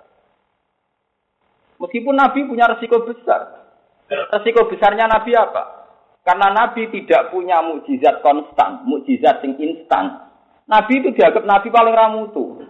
[1.76, 3.68] Meskipun Nabi punya resiko besar.
[4.08, 5.84] Resiko besarnya Nabi apa?
[6.24, 10.30] Karena Nabi tidak punya mukjizat konstan, mukjizat yang instan.
[10.64, 12.62] Nabi itu dianggap Nabi paling ramutu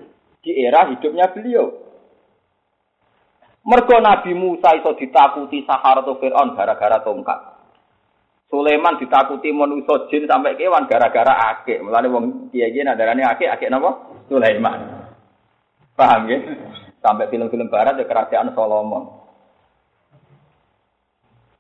[0.42, 1.70] di era hidupnya beliau.
[3.62, 7.51] Mergo Nabi Musa iso ditakuti Sahara atau Fir'aun gara-gara tongkat.
[8.52, 11.80] Sulaiman ditakuti manusia jin sampai kewan gara-gara akeh.
[11.80, 14.20] Mulane wong kiai-kiai nadarane akeh, akeh napa?
[14.28, 15.08] Sulaiman.
[15.96, 16.36] Paham ya?
[17.00, 19.08] Sampai film-film barat ya kerajaan Solomon.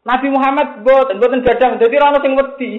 [0.04, 2.72] Nabi Muhammad boten boten gadang dadi ora ono sing wedi.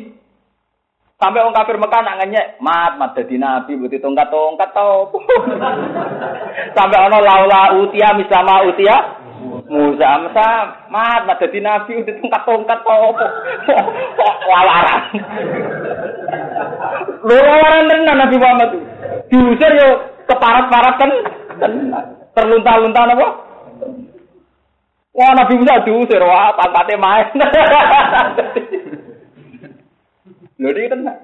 [1.18, 5.10] Sampai orang kafir Mekah nak ngenyek, mat mat dadi nabi butuh tongkat-tongkat tau.
[6.78, 9.23] Sampai ono laula utia mislama utia
[9.74, 10.48] Musa Musa
[10.94, 13.10] mat mat dadi nabi butuh tongkat-tongkat tau.
[14.46, 15.02] Walaran.
[17.26, 17.56] Loro
[17.90, 18.70] tenan Nabi Muhammad.
[19.34, 19.90] Diusir yo
[20.30, 21.12] keparat-parat kan
[22.38, 23.28] terlunta-lunta apa?
[25.14, 27.28] Wah Nabi Musa diusir, wah pangkatnya main.
[30.62, 31.18] Lho iki tenan.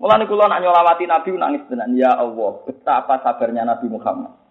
[0.00, 1.94] Mulane kula nak nyolawati Nabi nangis tenan.
[1.94, 4.41] Ya Allah, betapa sabarnya Nabi Muhammad.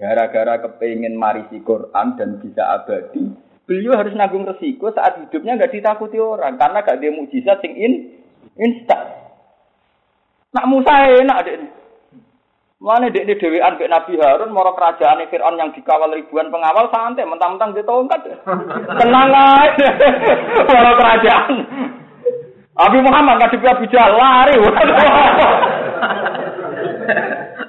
[0.00, 3.20] Gara-gara kepingin marisi Quran dan bisa abadi,
[3.68, 8.16] beliau harus nanggung resiko saat hidupnya nggak ditakuti orang karena gak dia mujizat sing in
[8.56, 9.12] instan.
[10.56, 11.56] Nak Musa enak dek.
[12.80, 17.28] Mana dek ini dewean ke Nabi Harun, moro kerajaan Fir'aun yang dikawal ribuan pengawal santai,
[17.28, 18.24] mentang-mentang dia tongkat.
[19.04, 19.88] Tenang aja,
[20.72, 21.54] moro kerajaan.
[22.72, 24.56] Abi Muhammad ngadepi Abu Jahal lari.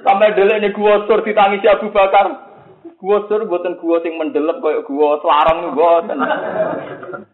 [0.02, 2.50] Sampai dulu ini gua sur ditangisi Abu Bakar.
[2.98, 6.18] Gua sur buatan gua sing mendelep kayak gua selarang nih buatan.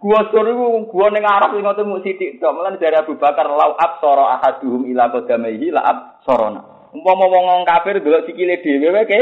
[0.00, 2.40] Gua sur itu gua neng Arab ini ngotot mau sidik.
[2.40, 6.92] Kemudian dari Abu Bakar lau soro ahaduhum ila kodamaihi la sorona.
[6.92, 9.20] Umpama ngomong kafir dulu sikile dhewe wae ke.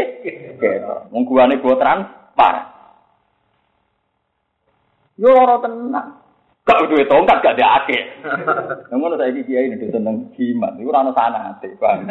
[1.11, 2.67] Wong guane gua transparan.
[5.19, 6.26] Yo ora tenang.
[6.67, 8.03] Gak duwe tongkat gak ada akeh.
[8.91, 12.03] Namun saya ini kiai ini tentang jimat, itu rano sana hati, bang.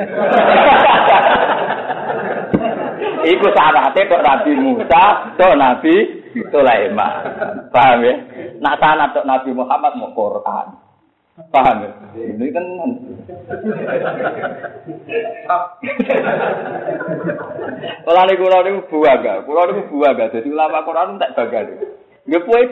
[3.36, 6.24] Iku sana hati kok Nabi Musa, kok Nabi
[6.56, 7.12] Sulaiman,
[7.68, 8.16] paham ya?
[8.64, 10.68] Nak sana kok Nabi Muhammad mau Quran,
[11.52, 11.92] paham ya?
[12.16, 12.64] Ini kan
[18.08, 21.76] Kalau ini kulo ini buaga, kulo ini buaga, jadi ulama Quran tak baga.
[22.24, 22.72] Gak puas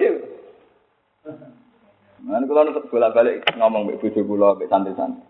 [2.24, 5.28] Nah, kalau bolak balik ngomong mbak bujuk kula mbak santai-santai.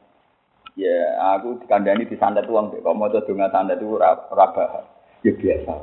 [0.77, 2.73] Ya, aku dikandani di santet uang.
[2.73, 4.85] Kok mau dengan santet itu raba,
[5.21, 5.73] ya biasa.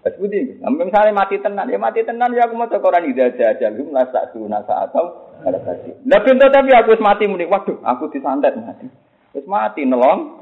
[0.00, 3.52] Terus budi, misalnya mati tenan, ya mati tenan ya aku mau cek orang ida aja
[3.52, 5.92] aja, lu nasa suruh nasa atau ada tadi.
[6.08, 8.88] Nah pintu tapi aku mati muni, waduh, aku disantet mati.
[9.34, 10.40] Terus mati nolong.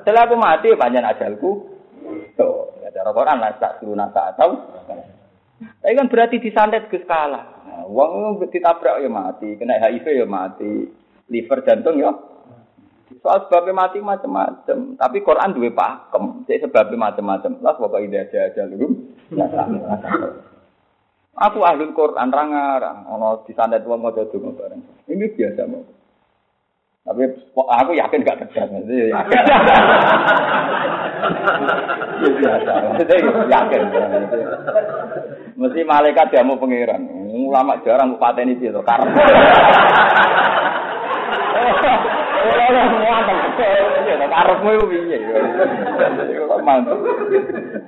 [0.00, 1.66] Setelah aku mati panjang ajalku.
[2.38, 4.54] Tuh, ya cara Quran nasa suruh nasa atau.
[5.82, 7.55] Tapi kan berarti disantet ke skala.
[7.84, 10.88] Wong ditabrak ya mati, kena HIV ya mati,
[11.28, 12.16] liver jantung ya.
[13.22, 17.52] Soal sebabnya mati macam-macam, tapi Quran dua pakem, jadi sebabnya macam-macam.
[17.62, 18.86] Lah bapak ide aja aja dulu.
[21.36, 24.82] Aku ahli Quran rangarang, ono di sandet wong mau donga bareng.
[25.10, 25.84] Ini biasa mau.
[27.06, 27.22] Tapi
[27.54, 28.66] aku yakin gak tegas.
[28.66, 29.42] Yakin.
[32.26, 32.72] biasa.
[33.46, 33.82] yakin.
[35.54, 37.06] Mesti malaikat dia mau pangeran.
[37.30, 39.14] Ulama jarang pateni itu karena.
[44.26, 45.18] Karepmu iku piye?
[46.60, 46.98] Mantap.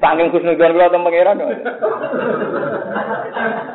[0.01, 1.43] Saking khusnudzon kula teng pangeran.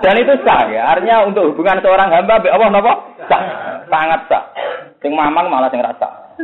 [0.02, 0.96] Dan itu sah ya.
[0.96, 2.94] Artinya untuk hubungan seorang hamba mbek Allah napa?
[3.30, 3.44] Sah.
[3.91, 4.44] Sangat sah.
[5.04, 6.39] Sing mamang malah sing rasa.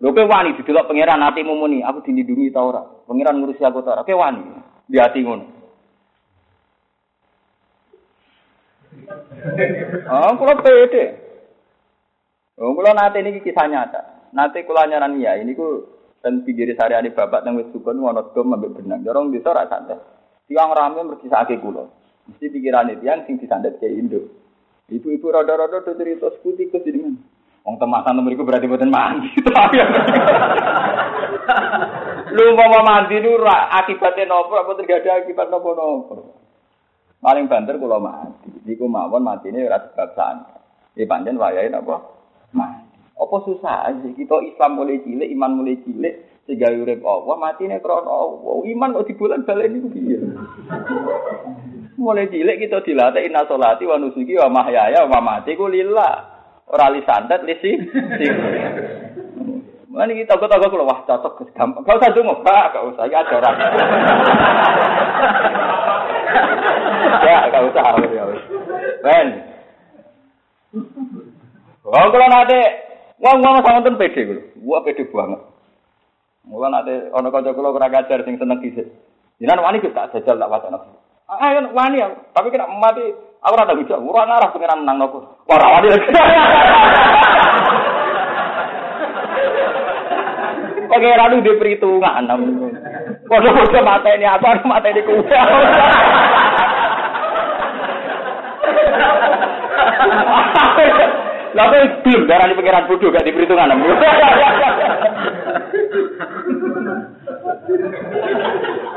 [0.00, 2.80] Lho kowe wani didelok pangeran atimu muni, aku dilindungi ta ora?
[3.04, 4.08] Pangeran ngurusi aku ta ora?
[4.08, 4.40] Kowe wani
[4.88, 5.44] di ati ngono.
[10.08, 11.04] Oh, kula pede.
[12.56, 14.32] Oh, kula nate niki kisah nyata.
[14.32, 15.84] Nate kula nyaran ya, ini ku
[16.24, 19.04] dan pinggir sari bapak nang wis sukun ana dom ambek benang.
[19.04, 20.00] Dorong desa ra santai.
[20.48, 21.84] Tiang rame merkisake kula.
[22.32, 24.24] Mesti pikirane tiang sing disandet ke Indo.
[24.88, 27.12] Ibu-ibu rada-rada cerita sekuti ke sini.
[27.64, 29.32] Wong temasan mriku berarti boten mandi.
[32.34, 36.14] Lu mau mandi nu akibatnya nopo apa terjadi akibat nopo nopo.
[37.24, 38.52] Paling banter kula mati.
[38.68, 40.60] Niku mawon matine ora sebab santai.
[40.92, 42.04] Iki pancen wayahe napa?
[42.52, 43.16] Mati.
[43.16, 47.80] Apa susah aja kita Islam mulai cilik, iman mulai cilik, sehingga urip Allah, mati nih
[47.80, 48.54] krono Allah.
[48.68, 50.18] Iman kok di bulan balen itu piye?
[51.96, 56.33] Mulai cilik kita dilatih inna solati wa nusuki wa mahyaya wa mati ku lillah.
[56.70, 57.72] Ora li santet li si.
[59.94, 61.86] Mana kita toko-toko kalau wah cocok gampang.
[61.86, 63.56] Kau usah dungu, pak, kau usah ya ada orang.
[67.22, 68.24] ya, kau usah ya.
[69.06, 69.28] Ben.
[71.86, 72.58] Oh, kalau nanti,
[73.22, 74.22] wah, wah, sama tuh pede,
[74.66, 75.40] wah pede banget.
[76.42, 78.90] Mula nanti, ono kau kalau kurang ajar, sing seneng kisah.
[79.38, 80.78] Jangan wani kita jajal tak wacana.
[81.24, 85.20] Ayo wani ya, tapi kena mati Aku rada bijak, ora ngarah pengiran menang nopo.
[85.52, 85.92] Ora wani.
[90.88, 92.24] Pengiran itu perhitungan.
[93.28, 95.40] Kode-kode mata ini apa, mata ini kuda.
[101.54, 103.76] Lalu belum darah di pengiran bodoh gak diperhitungan.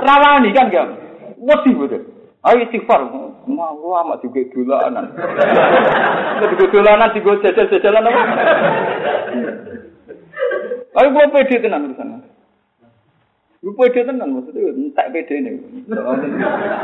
[0.07, 0.87] Rawani kan gak?
[1.35, 2.16] Wedi bodoh.
[2.47, 3.01] Ayo istighfar.
[3.47, 5.11] Mau amat juga dolanan.
[6.55, 8.23] Juga dolanan juga jajal-jajalan apa?
[10.97, 12.23] Ayo gua pede tenan urusan.
[13.61, 15.51] Lu pede tenan maksudnya entek pede ini.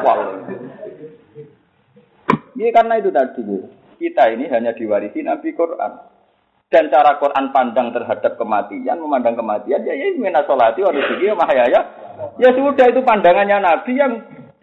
[0.03, 0.17] Wah.
[2.53, 3.41] Ini karena itu tadi
[3.97, 5.95] kita ini hanya diwarisi Nabi Quran
[6.69, 11.65] dan cara Quran pandang terhadap kematian, memandang kematian, ya ya mina solati rezeki ya mahaya
[12.37, 14.13] ya sudah itu pandangannya Nabi yang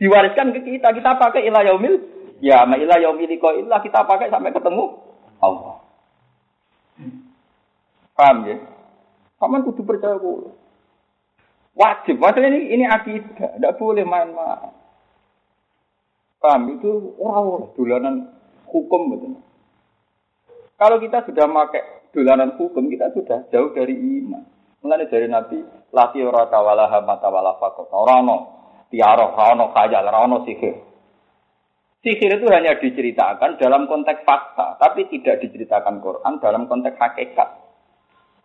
[0.01, 0.96] diwariskan ke kita.
[0.96, 1.94] Kita pakai ilah yaumil,
[2.40, 4.84] ya ma ilah yaumil ilah kita pakai sampai ketemu
[5.44, 5.84] Allah.
[8.16, 8.57] Paham ya?
[9.40, 10.53] Kamu kudu percaya ku.
[11.72, 14.74] Wajib, maksudnya ini ini akidah, tidak boleh main-main.
[16.36, 18.14] Paham itu orang-orang dolanan
[18.68, 19.32] hukum betul.
[20.76, 24.44] Kalau kita sudah pakai dolanan hukum, kita sudah jauh dari iman.
[24.80, 25.61] Mengenai dari Nabi,
[25.92, 27.88] lati ora tawala mata wala fakot.
[27.92, 28.28] Orang
[28.91, 30.76] tiara, rano kaya, rano sihir.
[32.01, 37.49] Sihir itu hanya diceritakan dalam konteks fakta, tapi tidak diceritakan Quran dalam konteks hakikat.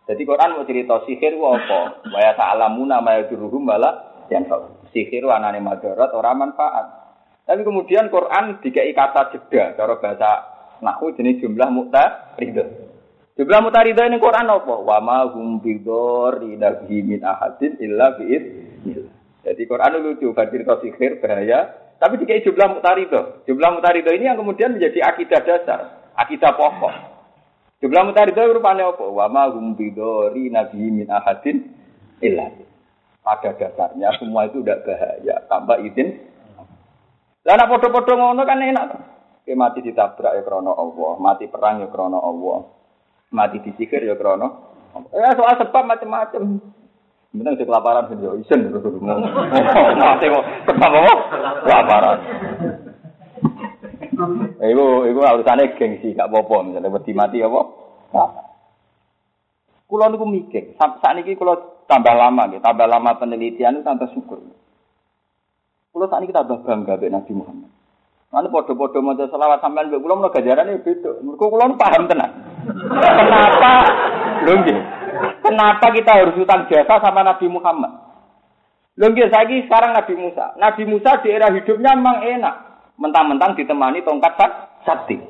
[0.06, 2.06] Jadi Quran mau cerita sihir itu apa?
[2.06, 2.68] Wa
[3.02, 4.46] ma yaduruhum wala yang
[4.94, 6.86] sihir anane madarat orang manfaat.
[7.42, 10.30] Tapi kemudian Quran dikai kata jeda cara bahasa
[10.84, 12.68] nahu jenis jumlah mutaridah.
[13.40, 14.74] Jumlah mutaridah ini Quran apa?
[14.84, 16.60] Wa ma hum bidori
[17.02, 18.44] min ahadin illa bi'id.
[19.46, 21.70] Jadi Quran lucu, cerita sihir bahaya,
[22.02, 23.46] tapi dikai jumlah mutarido.
[23.46, 25.80] Jumlah mutarido ini yang kemudian menjadi akidah dasar,
[26.18, 26.94] akidah pokok.
[27.78, 29.06] Jumlah mutarido rupanya apa?
[29.06, 31.62] Wa ma hum bidori nabi min ahadin
[32.18, 32.50] illa.
[33.22, 36.26] Pada dasarnya semua itu tidak bahaya, tanpa izin.
[37.46, 38.88] Dan apa podo-podo ngono kan enak.
[39.46, 42.66] Oke, mati ditabrak ya krono Allah, mati perang ya krono Allah,
[43.30, 44.74] mati disihir ya krono.
[45.14, 46.58] Ya soal sebab macam-macam.
[47.36, 48.72] Mending sing kelaparan sing yo isen.
[48.72, 51.20] Mati kok kenapa kok
[51.68, 52.18] kelaparan.
[54.56, 57.60] Iku iku urusane gengsi gak apa-apa misalnya wedi mati apa?
[59.86, 64.40] Kulo niku mikir, saat niki kulo tambah lama nggih, tambah lama penelitian itu tambah syukur.
[65.92, 67.70] Kulo saat niki tambah bangga mbek Nabi Muhammad.
[68.32, 71.20] Mana podo-podo maca selawat sampean mbek kulo menawa gajarane beda.
[71.20, 72.30] Mergo paham tenan.
[72.64, 73.72] Kenapa?
[74.48, 74.95] Lho.
[75.46, 77.92] Kenapa kita harus utang jasa sama Nabi Muhammad?
[78.96, 80.56] Lho saya sekarang Nabi Musa.
[80.56, 82.54] Nabi Musa di era hidupnya memang enak.
[82.96, 84.40] Mentang-mentang ditemani tongkat
[84.88, 85.20] sakti.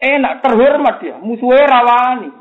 [0.00, 1.20] Enak, terhormat dia.
[1.20, 2.32] Musuhnya rawani.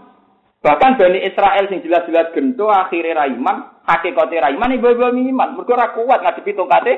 [0.64, 5.60] Bahkan Bani Israel sing jelas-jelas gento akhirnya raiman, hakikate raiman ibu-ibu iman.
[5.60, 6.94] Mergo ora kuat ngadepi tongkate.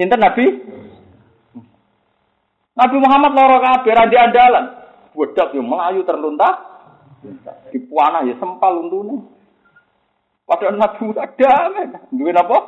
[0.00, 0.46] Sinten Nabi?
[2.72, 4.64] Nabi Muhammad loro kabeh ra andalan.
[5.12, 6.77] Wedak yo melayu terlunta.
[7.72, 9.26] Di puana ya sempal untune.
[10.48, 11.92] Padahal Nabi Musa damai.
[12.14, 12.58] Duwe napa?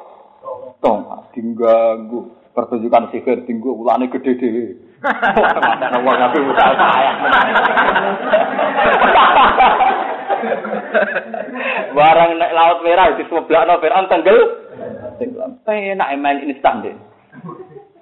[0.84, 2.36] Tong, diganggu.
[2.50, 4.74] Pertunjukan sihir tinggu ulane gede dhewe.
[5.00, 6.64] Mata wong Nabi Musa.
[11.94, 14.38] Barang nek laut merah di sebelah Firaun tenggel.
[15.16, 15.62] Tenggelam.
[15.64, 16.96] Enak main instan deh.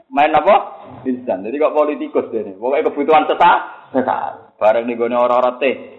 [0.08, 0.80] Main apa?
[1.04, 1.44] Instan.
[1.44, 2.56] Jadi kok politikus deh.
[2.56, 3.60] Pokoknya kebutuhan sesaat.
[3.92, 4.32] Sesaat.
[4.56, 5.97] Barang nih gue orang-orang teh.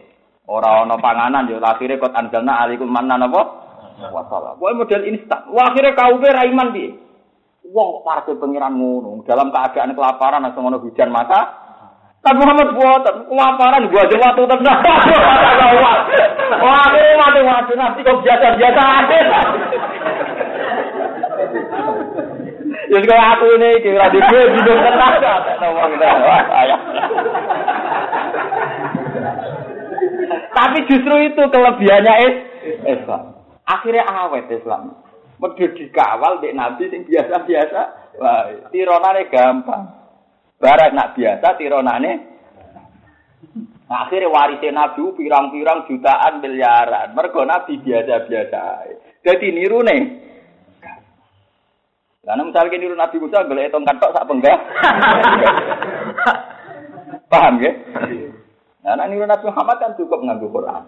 [0.50, 3.42] Orang ono panganan yo akhirnya kot anjalna alikum mana apa?
[4.10, 4.58] Wasalah.
[4.58, 5.46] Pokoknya model instan.
[5.54, 6.90] Wah akhirnya kau beraiman di.
[7.70, 9.22] Wong kok parke pengiran ngono.
[9.30, 11.70] Dalam keadaan kelaparan langsung ngono hujan mata.
[12.20, 14.80] Tapi Muhammad buat kelaparan gua aja waktu tenang.
[16.66, 19.20] Wah, akhirnya mati waktu nanti kok biasa-biasa aja.
[22.90, 25.14] Ya kaya aku ini kira di gue hidup tenang
[25.62, 26.74] ngomong wah saya.
[30.60, 32.14] Tapi justru itu kelebihannya
[32.84, 33.24] Islam.
[33.64, 34.92] Akhirnya awet Islam.
[35.40, 37.82] Mergo dikawal dek nabi sing biasa-biasa.
[38.20, 39.88] Wah, tironane gampang.
[40.60, 42.28] Barat nak biasa tironane
[43.90, 47.18] Nah, akhirnya warisnya Nabi pirang-pirang jutaan miliaran.
[47.18, 48.86] Mergo Nabi biasa-biasa.
[49.26, 50.02] Jadi niru nih.
[52.22, 54.54] Karena misalnya niru Nabi Musa, boleh tongkat tok sak penggah.
[57.34, 57.74] Paham ya?
[58.80, 60.84] Nah, niru Nabi Muhammad kan cukup nganggu Quran.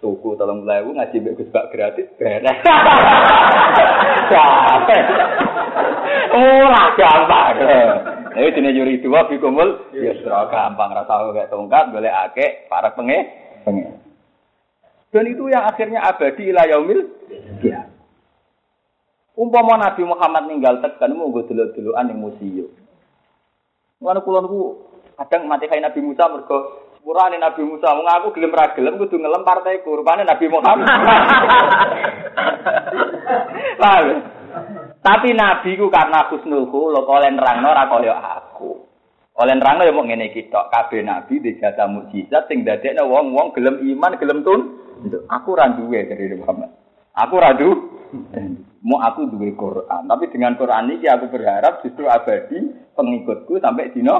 [0.00, 2.40] tuku tolong lewu ngaji mbek Gus Bak gratis beres.
[4.32, 5.04] Capek.
[6.32, 7.56] Ora gampang.
[8.30, 13.28] Ini jenis yuri dua bikumul, ya gampang rasa kayak tongkat, boleh ake, para penge,
[13.66, 13.90] penge.
[15.10, 17.10] Dan itu yang akhirnya abadi ila yaumil.
[17.60, 17.90] Ya.
[19.34, 22.70] Umpama Nabi Muhammad ninggal tekan mau gue dulu-duluan yang museum.
[23.98, 24.46] Mana kulon
[25.18, 29.16] kadang mati kayak Nabi Musa mergo Sepurane Nabi Musa, wong aku gelem ra gelem kudu
[29.16, 30.84] ngelem partai rupane Nabi Muhammad.
[33.80, 34.06] Paham?
[35.00, 38.84] Tapi Nabi ku karena husnulku lo oleh nerangno ora kaya aku.
[39.32, 43.80] Oleh nerangno ya mau ngene iki tok, kabeh nabi di jasa mukjizat sing wong-wong gelem
[43.96, 44.60] iman, gelem tun.
[45.32, 46.68] Aku ra duwe dari Muhammad.
[47.16, 47.56] Aku ra
[48.84, 52.60] Mau aku duwe Quran, tapi dengan Quran ini aku berharap justru abadi
[52.92, 54.16] pengikutku sampai dino.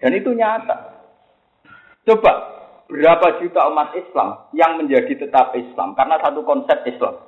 [0.00, 0.95] Dan itu nyata.
[2.06, 2.32] Coba
[2.86, 7.18] berapa juta umat Islam yang menjadi tetap Islam karena satu konsep Islam.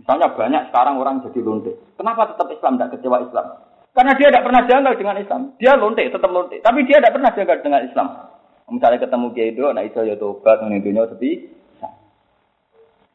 [0.00, 1.76] Misalnya banyak sekarang orang jadi lonte.
[2.00, 3.46] Kenapa tetap Islam tidak kecewa Islam?
[3.92, 5.40] Karena dia tidak pernah janggal dengan Islam.
[5.58, 6.56] Dia lonte, tetap lonte.
[6.62, 8.08] Tapi dia tidak pernah janggal dengan Islam.
[8.68, 11.30] Misalnya ketemu Kiai itu, nah itu ya tobat, menunjuknya seperti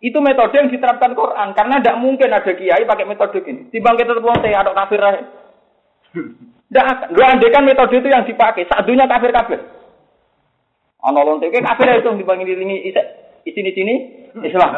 [0.03, 3.71] itu metode yang diterapkan Quran karena tidak mungkin ada kiai pakai metode ini.
[3.71, 6.87] Timbang kita tetap lonte, ada kafir Tidak.
[7.15, 9.63] Lu andekan metode itu yang dipakai, sadunya kafir kafir.
[11.03, 13.95] Ana lonte ke kafir itu dibangi dilingi isi sini sini
[14.39, 14.71] Islam.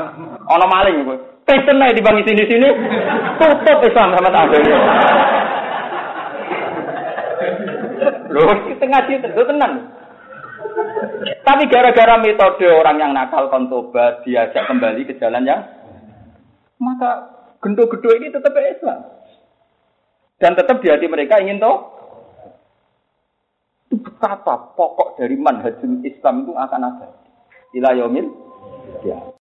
[0.50, 1.18] Ana maling kowe.
[1.46, 2.70] Kristen ae dibangi sini sini
[3.38, 4.58] tutup Islam sama tak.
[8.34, 9.74] Loh, kita ngaji itu tenang.
[11.46, 15.62] Tapi gara-gara metode orang yang nakal kontobat diajak kembali ke jalan yang
[16.82, 19.00] maka gendo-gendo ini tetap Islam.
[20.42, 21.95] Dan tetap di hati mereka ingin tahu
[23.86, 27.08] itu betapa pokok dari manhajul Islam itu akan ada.
[27.76, 28.28] Ila yaumil
[29.06, 29.30] ya.